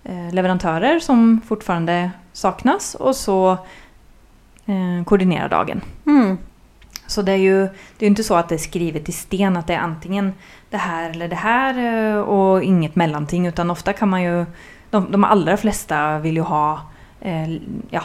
[0.04, 3.52] eh, leverantörer som fortfarande saknas och så
[4.66, 5.80] eh, koordinerar dagen.
[6.06, 6.38] Mm.
[7.06, 9.66] Så det är ju det är inte så att det är skrivet i sten att
[9.66, 10.32] det är antingen
[10.70, 14.44] det här eller det här och inget mellanting utan ofta kan man ju
[14.90, 16.80] de, de allra flesta vill ju ha
[17.20, 17.52] eh,
[17.90, 18.02] ja,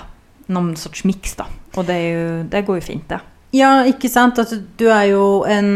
[0.52, 1.48] någon sorts mix da.
[1.78, 3.20] Og det, ju, det går jo fint det.
[3.56, 4.40] Ja, ikke sant.
[4.42, 5.70] At du er jo en,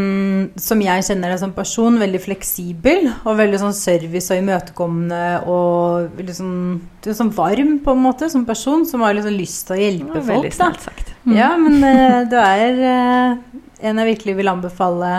[0.60, 3.08] som jeg kjenner deg som person, veldig fleksibel.
[3.24, 6.58] Og veldig sånn service og imøtekommende og veldig sånn,
[7.02, 8.84] du er sånn varm på en måte som person.
[8.88, 10.58] Som har liksom lyst til å hjelpe folk.
[10.58, 10.72] da.
[10.84, 11.14] sagt.
[11.24, 11.38] Mm.
[11.38, 15.14] Ja, men uh, du er uh, en jeg virkelig vil anbefale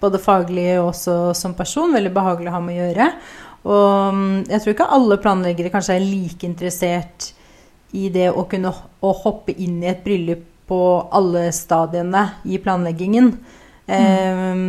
[0.00, 1.92] både faglig og også som person.
[1.92, 3.10] Veldig behagelig å ha med å gjøre.
[3.68, 7.34] Og mm, jeg tror ikke alle planleggere kanskje er like interessert
[7.96, 13.32] i det å kunne å hoppe inn i et bryllup på alle stadiene i planleggingen.
[13.90, 14.60] Eh,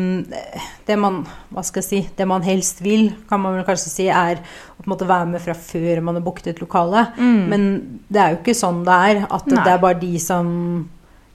[0.87, 1.19] det man
[1.51, 4.79] hva skal jeg si, det man helst vil, kan man vel kanskje si, er å
[4.79, 7.05] på en måte være med fra før man har booket et lokale.
[7.19, 7.43] Mm.
[7.51, 7.67] Men
[8.09, 9.23] det er jo ikke sånn det er.
[9.29, 9.61] At Nei.
[9.61, 10.49] det er bare de som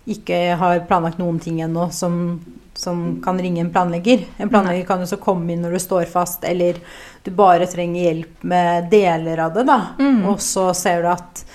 [0.07, 2.41] ikke har planlagt noen ting ennå, som,
[2.79, 4.25] som kan ringe en planlegger.
[4.43, 6.79] En planlegger kan jo så komme inn når du står fast, eller
[7.27, 9.81] du bare trenger hjelp med deler av det, da.
[9.99, 10.21] Mm.
[10.31, 11.47] Og så ser du at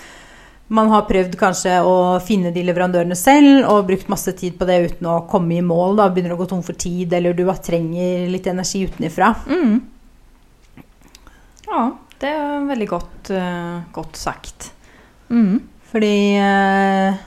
[0.72, 4.78] man har prøvd kanskje å finne de leverandørene selv og brukt masse tid på det
[4.86, 5.98] uten å komme i mål.
[6.00, 9.34] da, Begynner å gå tom for tid, eller du bare trenger litt energi utenifra.
[9.46, 9.74] Mm.
[11.68, 11.82] Ja,
[12.22, 14.72] det er veldig godt, uh, godt sagt.
[15.32, 15.60] Mm.
[15.92, 17.20] Fordi uh,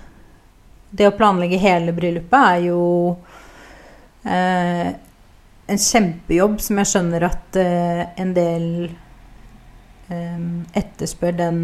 [0.96, 2.84] det å planlegge hele bryllupet er jo
[4.24, 4.94] eh,
[5.66, 8.68] en kjempejobb som jeg skjønner at eh, en del
[10.14, 10.46] eh,
[10.78, 11.60] etterspør den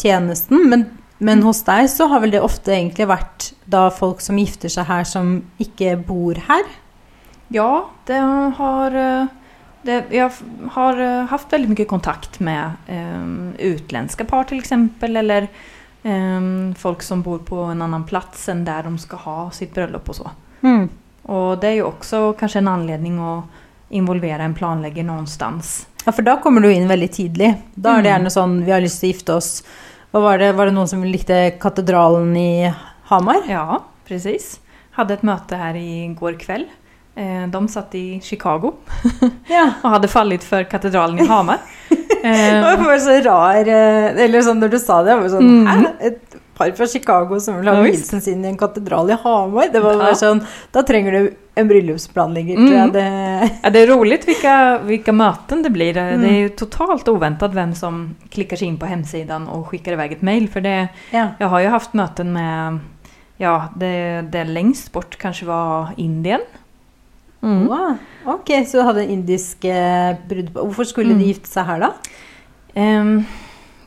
[0.00, 0.64] tjenesten.
[0.70, 0.86] Men,
[1.18, 4.88] men hos deg så har vel det ofte egentlig vært da folk som gifter seg
[4.88, 6.64] her, som ikke bor her?
[7.54, 8.20] Ja, det
[8.58, 9.26] har, eh,
[9.82, 10.30] det, Jeg
[10.76, 14.60] har hatt haft mye mycket kontakt med um, utenlandske par f.eks.
[14.60, 15.48] exempel eller
[16.04, 20.08] um, folk som bor på en annen plass enn der de skal ha sitt bryllup
[20.08, 20.30] og så.
[21.30, 23.42] Og det er jo også kanskje en anledning å
[23.90, 25.60] involvere en planlegger noe sted.
[26.06, 27.50] Ja, for da kommer du inn veldig tidlig.
[27.74, 28.14] Da er det Mm.
[28.14, 29.62] gjerne sånn Vi har lyst til å gifte oss.
[30.12, 30.52] Var det?
[30.58, 32.72] Var det noen som likte katedralen i
[33.10, 33.44] Hamar?
[33.48, 34.56] Ja, presis.
[34.96, 36.66] Hadde et møte her i går kveld.
[37.50, 38.74] de satt i Chicago
[39.50, 39.64] Ja.
[39.82, 41.58] og hadde falt for katedralen i Hamar.
[42.20, 45.30] Det Eh, var bare så rar eh, Eller sånn når du sa det, jeg var
[45.32, 45.86] sånn Mm.
[45.86, 46.10] Hæ?
[46.66, 49.68] Et par fra Chicago som vil ha vielsen sin i en katedral i Hamar?
[49.72, 50.42] Det var bare sånn
[50.72, 52.66] Da trenger du en bryllupsplanlegger, Mm.
[52.68, 55.96] tror jeg det Ja, det är roligt vilka, vilka möten det blir.
[55.96, 56.20] Mm.
[56.22, 60.12] Det är ju totalt oväntat vem som klickar sig in på hemsidan och skickar iväg
[60.12, 60.48] ett mail.
[60.48, 61.26] För det, Ja.
[61.38, 62.78] jag har ju haft möten med,
[63.36, 66.40] ja, det, det längst bort kanske var Indien.
[67.42, 67.66] Mm.
[67.66, 67.96] Wow.
[68.24, 71.26] Ok, så du hadde en indisk eh, brud Hvorfor skulle de Mm.
[71.26, 71.92] gifte seg her, da?
[72.74, 73.24] Ehm,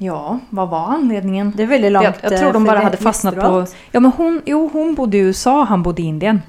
[0.03, 1.53] ja, vad var anledningen?
[1.55, 3.65] Det er veldig langt jag, jag tror eh, de bara fra hade fastnat på...
[3.91, 6.41] Ja, men hon, jo, hon bodde i USA, han bodde i Indien.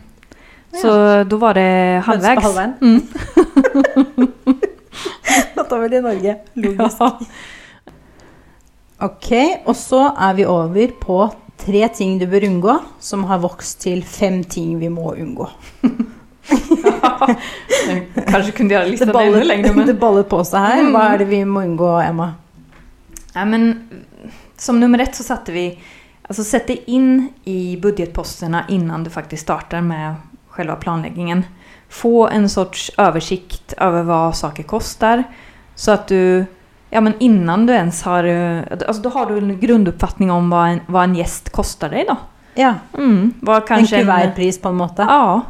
[0.82, 2.56] Så då var det halvvägs.
[2.80, 3.00] Mm.
[5.54, 6.36] Da tar vi det i Norge.
[6.52, 6.96] Logisk.
[7.00, 7.18] Ja.
[8.98, 9.30] Ok,
[9.66, 11.18] og så er vi over på
[11.58, 15.48] tre ting du bør unngå, som har vokst til fem ting vi må unngå.
[18.14, 19.72] Jag kanske kunde ha listan Det ballet, längre.
[19.74, 19.86] Men...
[19.86, 20.80] det ballet på seg her.
[20.80, 20.90] Mm.
[20.92, 22.34] Hva er det vi må unngå, Emma?
[23.34, 23.88] Ja, men,
[24.56, 25.78] som nummer ett så satte vi,
[26.22, 30.14] alltså sätter in i budgetposterna innan du faktiskt startar med
[30.48, 31.44] själva planläggningen.
[31.88, 35.24] Få en sorts översikt över vad saker kostar.
[35.74, 36.44] Så att du,
[36.90, 40.68] ja men innan du ens har, altså alltså då har du en grunduppfattning om vad
[40.68, 42.16] en, vad en gäst kostar dig då.
[42.54, 45.02] Ja, Mm, vad kanske en kuvertpris, på en måte.
[45.02, 45.40] Ja,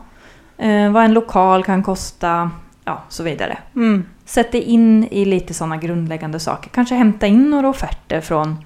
[0.58, 2.50] eh, vad en lokal kan kosta,
[2.84, 3.58] ja så vidare.
[3.74, 4.06] Mm.
[4.52, 6.70] Dig in i lite sådana grundläggande saker.
[6.70, 8.56] Kanske hämta in några offerter från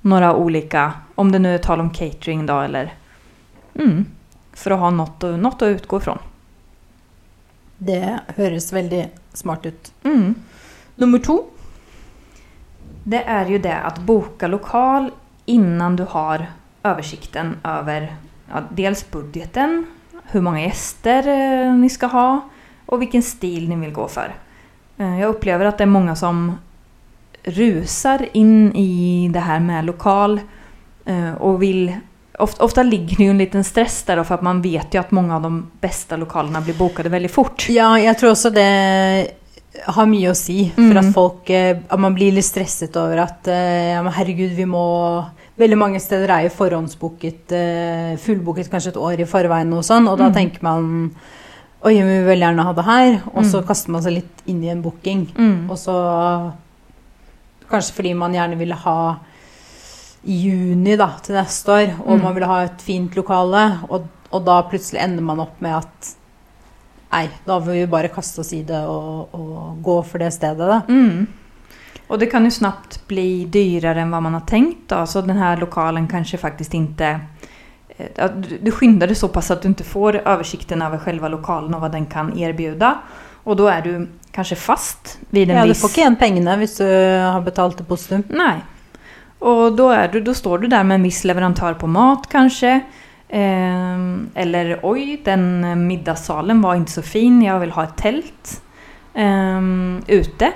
[0.00, 2.94] några olika, om det nu är tal om catering då eller...
[3.74, 4.06] Mm,
[4.52, 6.18] för att ha något, att- något att utgå ifrån.
[7.78, 9.92] Det høres veldig smart ut.
[10.02, 10.34] Mm.
[10.96, 11.44] Nummer to.
[13.04, 15.10] Det er jo det at boka lokal
[15.46, 16.46] innan du har
[16.84, 18.16] oversikten over
[18.48, 19.86] ja, dels budgeten,
[20.32, 22.28] hvor mange gjester eh, ni skal ha
[22.86, 24.34] og hvilken stil ni vil gå för.
[24.98, 26.58] Eh, jag upplever att det är många som
[27.44, 30.40] rusar in i det här med lokal
[31.38, 31.92] og och vill
[32.38, 34.98] Ofta, ofta ligger det ju en liten stress där då för att man vet ju
[35.00, 37.66] att många av de bästa lokalerna blir bokade väldigt fort.
[37.68, 39.28] Ja, jeg tror også det
[39.86, 40.72] har mye å si.
[40.74, 40.96] For Mm.
[41.08, 45.24] at folk eh, At man blir litt stresset over at eh, herregud, vi må
[45.56, 50.08] Veldig mange steder er jo forhåndsbooket, eh, fullbooket kanskje et år i forveien og sånn,
[50.08, 50.34] og da Mm.
[50.34, 51.10] tenker man
[51.84, 53.22] Oi, vi vil veldig gjerne ha det her.
[53.34, 53.66] Og så Mm.
[53.68, 55.26] kaster man seg litt inn i en booking.
[55.36, 55.70] Mm.
[55.70, 56.52] Og så
[57.70, 59.16] Kanskje fordi man gjerne ville ha
[60.26, 62.22] i juni da, til neste år, og Mm.
[62.22, 66.14] man ville ha et fint lokale, og, og da plutselig ender man opp med at
[67.12, 70.58] Nei, da vil vi bare kaste oss i det og, og gå for det stedet,
[70.58, 70.80] da.
[70.88, 71.26] Mm.
[72.08, 74.88] Och det kan jo snabbt bli dyrere enn hva man har tenkt.
[74.88, 75.04] Da.
[75.06, 77.20] Så denne lokalen kanskje faktisk ja,
[78.36, 81.80] du, du skyndar dig så pass att du inte får översikten över själva lokalen och
[81.80, 82.98] vad den kan erbjuda.
[83.44, 86.76] Och då är du kanske fast vid en Ja, du får ikke igen pengarna hvis
[86.76, 86.84] du
[87.32, 88.22] har betalt depositum.
[88.28, 88.60] Nej.
[89.38, 92.80] Och då, är du, då står du där med en viss leverantör på mat kanske.
[93.28, 93.98] Eh,
[94.34, 98.62] eller oj, den eh, middagssalen var inte så fin, jag vill ha ett tält.
[99.14, 99.60] eh,
[100.06, 100.52] ute.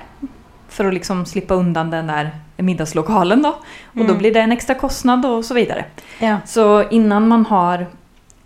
[0.68, 2.30] För att liksom slippa undan den där
[2.62, 3.48] middagslokalen då.
[3.48, 3.56] Och
[3.94, 4.18] då Mm.
[4.18, 5.84] blir det en extra kostnad och så vidare.
[6.18, 6.36] Ja.
[6.46, 7.86] Så innan man har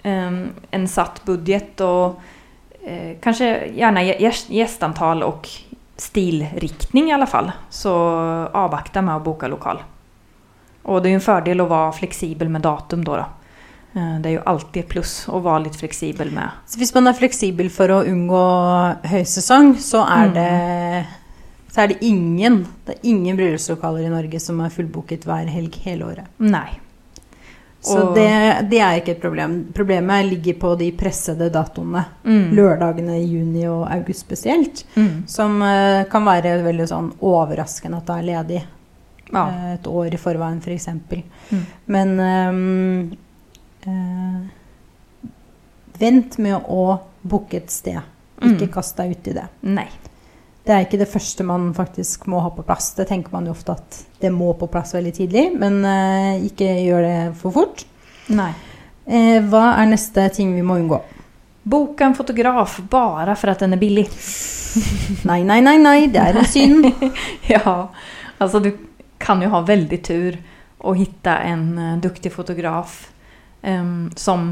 [0.05, 2.21] um, en satt budget och
[2.87, 5.49] eh, kanske gärna gäst, gästantal och
[5.97, 7.53] stilriktning i alla fall.
[7.71, 7.93] Så
[8.53, 9.83] avvakta med att boka lokal.
[10.83, 13.17] Och det är ju en fördel att vara flexibel med datum då.
[13.17, 13.25] då.
[14.01, 16.49] Eh, Det er jo alltid et plus å være litt flexibel med.
[16.67, 18.43] Så hvis man er fleksibel for å unngå
[19.05, 20.35] høysesong, så er Mm.
[20.35, 21.07] det
[21.73, 25.75] så er det ingen det er ingen bryllupslokaler i Norge som er fullbooket hver helg
[25.87, 26.27] hele året.
[26.39, 26.69] Nei.
[27.83, 29.55] Så Og- det, det er ikke et problem.
[29.75, 32.05] Problemet ligger på de pressede datoene.
[32.25, 32.53] Mm.
[32.55, 34.85] Lørdagene i juni og august spesielt.
[34.95, 35.25] Mm.
[35.27, 38.61] Som uh, kan være veldig sånn overraskende at det er ledig.
[39.33, 39.47] Ja.
[39.49, 40.87] uh, Et år i forveien, f.eks.
[41.51, 41.65] Mm.
[41.87, 43.19] Men um,
[43.89, 44.47] uh,
[45.99, 47.99] vent med å booke et sted.
[48.43, 48.73] Ikke Mm.
[48.75, 49.49] kast deg ut i det.
[49.63, 49.89] Nej.
[50.63, 52.93] Det er ikke det første man faktisk må ha på plass.
[52.95, 56.69] Det tenker man jo ofte at det må på plass veldig tidlig, men eh, ikke
[56.85, 57.83] gjør det for fort.
[58.31, 58.53] Nei.
[59.07, 61.01] Eh, hva er neste ting vi må unngå?
[61.63, 64.07] Boka en fotograf bare for at den er billig.
[65.29, 66.87] Nei, nei, nei, nei, det er en synd.
[67.53, 67.91] Ja,
[68.43, 68.73] Altså, du
[69.19, 70.39] kan jo ha veldig tur
[70.83, 73.05] og finne en uh, duktig fotograf
[73.63, 74.49] um, som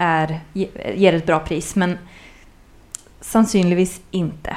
[0.00, 1.68] er, gir et bra pris.
[1.78, 1.98] Men
[3.22, 4.56] sannsynligvis inte.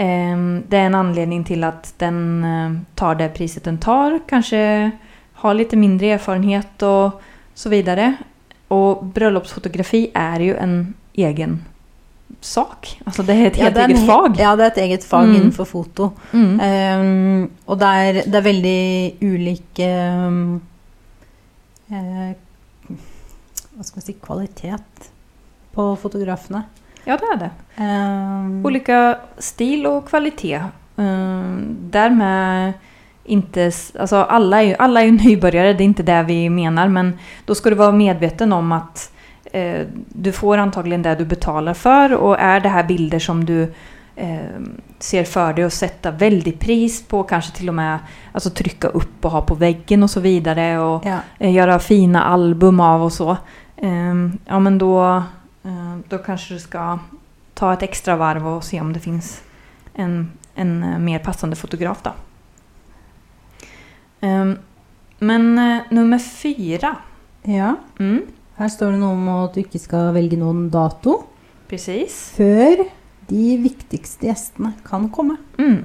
[0.00, 4.20] Em, det är en anledning till att den eh, tar det priset den tar.
[4.28, 4.90] Kanske
[5.32, 7.22] har lite mindre erfarenhet och
[7.54, 8.16] så vidare.
[8.68, 11.64] Och bröllopsfotografi är ju en egen
[12.40, 13.00] sak.
[13.06, 14.38] Altså det er et helt ja, er en eget fag.
[14.38, 15.34] Ja, det er et eget fag Mm.
[15.36, 16.10] innenfor foto.
[16.32, 16.60] Mm.
[16.60, 19.88] Um, og det er, det er veldig ulike
[20.26, 20.60] um,
[21.90, 22.32] uh,
[23.74, 25.10] Hva skal man si kvalitet
[25.74, 26.64] på fotografene.
[27.04, 27.50] Ja, det är det.
[27.82, 30.62] Um, Olika stil och kvalitet.
[30.96, 32.72] Um, därmed
[33.24, 33.72] inte...
[33.98, 36.88] Alltså alla är, ju, alla är ju nybörjare, det är inte det vi menar.
[36.88, 39.12] Men då ska du vara medveten om att
[39.52, 42.14] eh, du får antagligen det du betalar för.
[42.14, 43.62] Och är det här bilder som du
[44.16, 44.38] eh,
[44.98, 47.98] ser för dig att sätta väldigt pris på, kanske till och med
[48.32, 50.78] alltså, trycka upp och ha på väggen och så vidare.
[50.78, 51.18] Och ja.
[51.38, 53.36] eh, göra fina album av och så.
[53.76, 55.22] Ehm, ja men då, eh,
[56.08, 56.98] då kanske du ska
[57.54, 59.42] ta ett extra varv och se om det finns
[59.94, 62.12] en, en eh, mer passande fotograf då.
[64.20, 64.58] Ehm,
[65.18, 66.96] men eh, nummer fyra.
[67.42, 67.76] ja.
[67.98, 68.22] Mm,
[68.58, 71.12] Her står det noe om at du ikke skal velge noen dato
[71.70, 72.16] precis.
[72.34, 72.80] før
[73.28, 75.36] de viktigste gjestene kan komme.
[75.58, 75.84] Mm.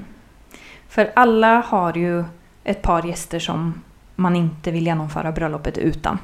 [0.90, 2.24] For alle har jo
[2.66, 3.74] et par gjester som
[4.16, 6.18] man ikke vil gjennomføre bryllupet uten.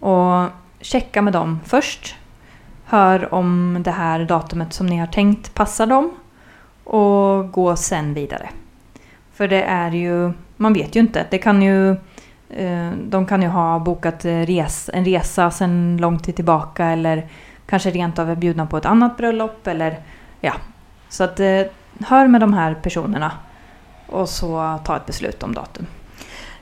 [0.00, 0.52] Og
[0.84, 2.14] sjekke med dem först.
[2.92, 6.10] Hör om det här datumet som ni har tänkt passar dem.
[6.84, 8.48] Och gå sen vidare.
[9.32, 11.26] För det är ju, man vet ju inte.
[11.30, 11.90] Det kan ju,
[12.50, 17.26] eh, de kan ju ha bokat en resa sen lång tid tillbaka eller
[17.66, 20.00] kanske rent av är bjudna på ett annat bröllop eller
[20.40, 20.52] ja.
[21.08, 21.62] Så att eh,
[22.06, 23.32] hör med de här personerna
[24.06, 25.86] och så ta ett beslut om datum.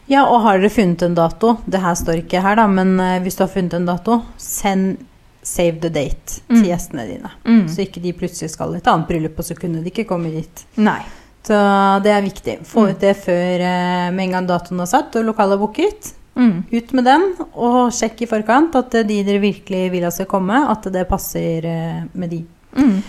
[0.06, 3.20] Ja, og har dere funnet en dato, det her står ikke her da, men eh,
[3.22, 4.96] hvis du har funnet en dato, send
[5.42, 6.56] save the date Mm.
[6.62, 7.30] til gjestene dine.
[7.46, 7.68] Mm.
[7.68, 10.30] Så ikke de plutselig skal i et annet bryllup, og så kunne de ikke komme
[10.30, 10.64] dit.
[10.76, 11.00] Nei.
[11.42, 11.56] Så
[12.04, 12.58] det er viktig.
[12.68, 12.90] Få Mm.
[12.90, 16.12] ut det før eh, med en gang datoen er satt og lokalet er booket.
[16.36, 16.64] Mm.
[16.72, 20.68] Ut med den, og sjekk i forkant at de dere virkelig vil at skal komme,
[20.70, 22.44] at det passer eh, med de.
[22.76, 23.02] Mm.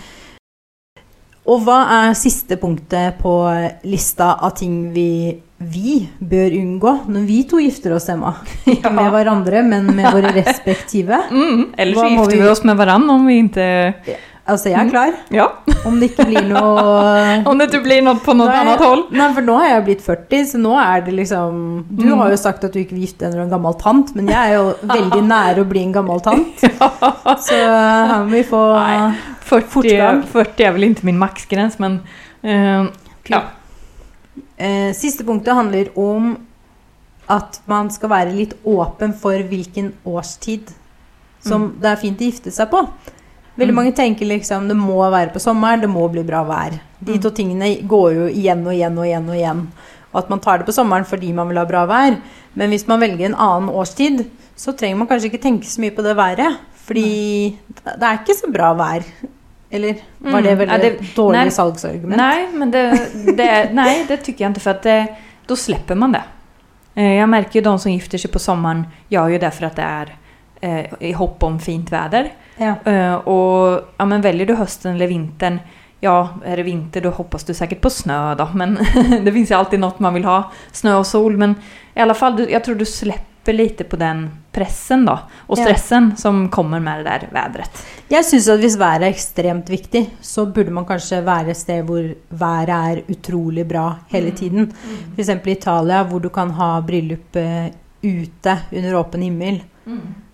[1.46, 1.78] Og hva
[2.08, 3.32] er siste punktet på
[3.84, 5.40] lista av ting vi,
[5.70, 8.34] vi bør unngå når vi to gifter oss, Emma?
[8.66, 11.18] Ikke med hverandre, men med våre respektive.
[11.30, 11.72] Mm.
[11.78, 15.12] Eller så gifter vi vi- oss med hverandre om vi ikke Altså, jeg er klar.
[15.30, 15.44] Ja,
[15.86, 19.04] Om det ikke blir noe om det ikke blir noe på noe annet hold.
[19.04, 19.14] håll.
[19.14, 22.16] Nei, for nå har jeg blitt 40, så nå er det liksom Du Mm.
[22.18, 24.50] har jo sagt at du ikke vil gifte deg med en gammel tant, men jeg
[24.50, 26.58] er jo veldig nære å bli en gammel tant.
[26.58, 29.14] Så her må vi få Nei.
[29.46, 30.22] 40, Fortgang.
[30.34, 32.00] 40 er vel ikke min maksgrense, men...
[32.42, 32.90] uh,
[33.30, 33.44] ja.
[34.62, 36.36] Eh, Siste punktet handler om
[37.32, 40.70] at man skal være litt åpen for hvilken årstid
[41.42, 41.80] som Mm.
[41.80, 42.82] det er fint å gifte seg på.
[43.58, 43.74] Veldig Mm.
[43.74, 46.78] mange tenker liksom det må være på sommeren, det må bli bra vær.
[47.02, 47.22] De Mm.
[47.22, 49.66] to tingene går jo igjen og igjen og igjen og igjen.
[50.14, 52.18] Og at man tar det på sommeren fordi man vil ha bra vær.
[52.54, 55.90] Men hvis man velger en annen årstid, så trenger man kanskje ikke tenke så mye
[55.90, 56.56] på det været.
[56.86, 59.04] Fordi det er ikke så bra vær.
[59.72, 61.50] Eller var det Mm, veldig ja, det- dårlig nei.
[61.50, 62.16] salgsargument?
[62.16, 65.06] Nei, men det, det, nei, det tycker jag inte för att slipper
[65.46, 66.22] då släpper man det.
[66.94, 69.76] Jeg Jag märker ju de som gifter sig på sommaren gör ju det för att
[69.76, 70.16] det är
[70.60, 72.32] eh, i hopp om fint väder.
[72.56, 72.74] Ja.
[72.92, 75.58] Eh, och ja, men väljer du hösten eller vintern,
[76.00, 78.48] ja är det vinter då hoppas du säkert på snö då.
[78.54, 78.78] Men
[79.24, 81.36] det finns ju alltid något man vill ha, snö och sol.
[81.36, 81.54] Men
[81.94, 85.18] i alla fall, du, jag tror du släpper lite på den pressen då.
[85.36, 85.64] Och Ja.
[85.64, 87.86] stressen som kommer med det där vädret.
[88.12, 91.86] Jeg syns at hvis været er ekstremt viktig, så burde man kanskje være et sted
[91.88, 94.66] hvor været er utrolig bra hele tiden.
[95.16, 95.30] F.eks.
[95.32, 97.70] i Italia, hvor du kan ha bryllup eh,
[98.04, 99.62] ute under åpen himmel.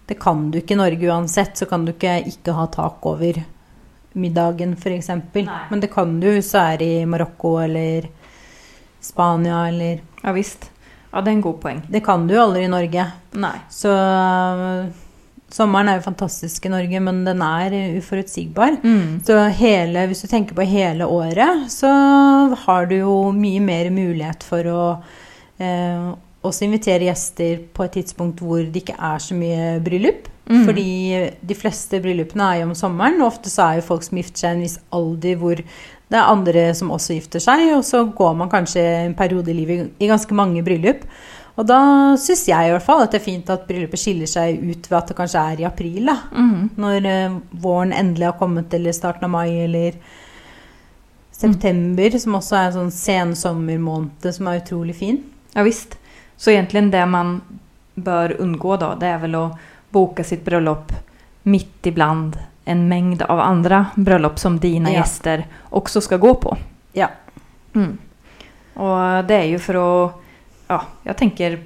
[0.08, 1.54] Det kan du ikke i Norge uansett.
[1.56, 3.42] Så kan du ikke ikke ha tak over
[4.18, 5.10] middagen, f.eks.
[5.70, 8.08] Men det kan du hvis du er i Marokko eller
[9.00, 10.72] Spania eller Ja visst.
[11.12, 11.84] Ja, det er en god poeng.
[11.86, 13.04] Det kan du jo aldri i Norge.
[13.38, 13.58] Nei.
[13.70, 13.92] Så
[15.54, 18.78] sommeren er jo fantastisk i Norge, men den er uforutsigbar.
[18.82, 19.20] Mm.
[19.26, 21.90] Så hele, hvis du tenker på hele året, så
[22.66, 24.80] har du jo mye mer mulighet for å
[25.62, 26.08] eh,
[26.46, 30.28] også invitere gjester på et tidspunkt hvor det ikke er så mye bryllup.
[30.48, 30.62] Mm.
[30.64, 30.90] Fordi
[31.44, 34.44] de fleste bryllupene er jo om sommeren, og ofte så er jo folk som gifter
[34.44, 35.60] seg i en viss alder hvor
[36.08, 39.58] det er andre som også gifter seg, og så går man kanskje en periode i
[39.58, 41.04] livet i ganske mange bryllup.
[41.58, 41.78] Og da
[42.22, 44.98] syns jeg i hvert fall at det er fint at bryllupet skiller seg ut ved
[45.00, 46.06] at det kanskje er i april.
[46.06, 46.14] da.
[46.30, 46.68] Mm.
[46.78, 49.98] Når uh, våren endelig har kommet, eller starten av mai, eller
[51.34, 55.18] september, som også er en sånn sensommermåned som er utrolig fin.
[55.54, 55.96] Ja visst.
[56.38, 57.40] Så egentlig det man
[57.98, 59.44] bør unngå, da, det er vel å
[59.94, 60.92] boke sitt bryllup
[61.48, 62.36] midt iblant
[62.68, 65.00] en mengde av andre bryllup som dine Ja.
[65.00, 66.56] gjester også skal gå på.
[66.94, 67.08] Ja.
[67.74, 67.98] Mm.
[68.76, 70.14] Og det er jo for att,
[70.68, 71.58] ja, jag tänker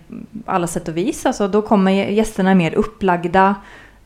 [0.47, 3.55] alla sätt och vis, alltså då kommer gästerna mer upplagda,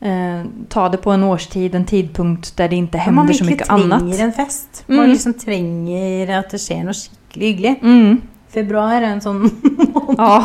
[0.01, 3.65] eh, ta det på en årstid, en tidpunkt der det ikke hender händer så mye
[3.69, 3.87] annet.
[3.89, 4.83] Man trenger en fest.
[4.87, 5.09] Man Mm.
[5.11, 7.75] liksom trenger at det skjer noe skikkelig hyggelig.
[7.83, 8.21] Mm.
[8.49, 9.51] Februar er en sånn
[10.17, 10.43] Ja,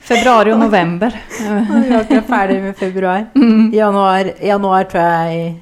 [0.00, 1.12] Februar og november.
[1.38, 3.26] Vi var ikke ferdig med februar.
[3.34, 3.72] Mm.
[3.74, 5.54] Januar, januar tror jeg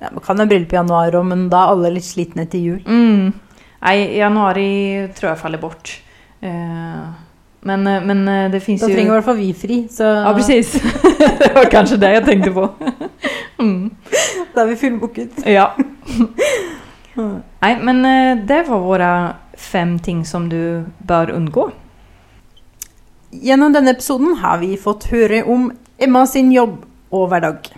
[0.00, 2.60] ja, Man kan ha bryllup i januar òg, men da er alle litt slitne til
[2.60, 2.80] jul.
[2.86, 3.32] Mm.
[3.82, 5.92] januar januari tror jeg faller bort.
[6.42, 7.02] Eh,
[7.62, 8.96] men, eh, men det fins jo Da ju...
[8.96, 10.72] trenger i hvert fall vi fri, så Ja, precis.
[11.42, 12.68] det var kanskje det jeg tenkte på.
[13.62, 13.92] Mm.
[14.54, 15.44] da er vi fullbooket.
[15.46, 15.68] Ja.
[17.62, 19.10] Nei, men eh, det var våre
[19.58, 21.68] fem ting som du bør unngå.
[23.32, 25.70] Gjennom denne episoden har vi fått høre om
[26.02, 26.80] Emma sin jobb
[27.12, 27.70] og hverdag.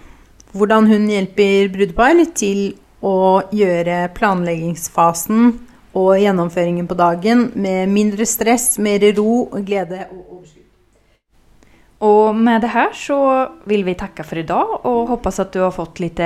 [0.54, 5.52] Hvordan hun hjelper brudepar til å gjøre planleggingsfasen
[5.94, 10.60] og gjennomføringen på dagen med mindre stress, mer ro, glede og overskudd.
[12.04, 13.18] Og med det her så
[13.70, 16.20] vil vi takke for i dag og hoppas at du har fått litt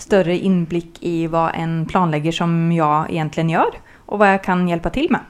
[0.00, 3.76] større innblikk i hva en planlegger som jeg egentlig gjør,
[4.08, 5.28] og hva jeg kan hjelpe til med.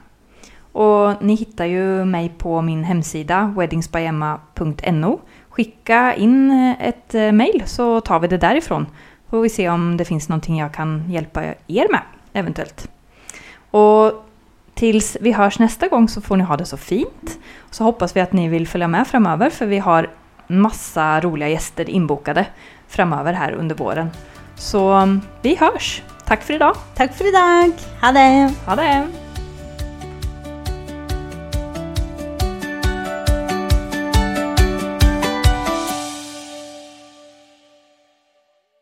[0.73, 5.11] Og ni hittar jo meg på min hemsida weddingsbyemma.no.
[5.53, 6.49] Skicka inn
[6.81, 8.87] ett eh, mail så tar vi det derifrån.
[9.29, 12.87] Får vi se om det finnes noe jeg kan hjelpe dere med eventuellt.
[13.73, 14.25] Och
[14.73, 17.39] tills vi hörs nästa gång så får ni ha det så fint.
[17.71, 20.09] Så hoppas vi att ni vill följa med framöver för vi har
[20.47, 22.45] massa roliga gäster inbokade
[22.87, 24.09] framöver här under våren.
[24.55, 26.01] Så vi vi hörs!
[26.25, 26.75] Tack för idag!
[26.95, 27.71] Takk for i dag.
[28.01, 28.53] Ha det.
[28.65, 29.22] Ha det!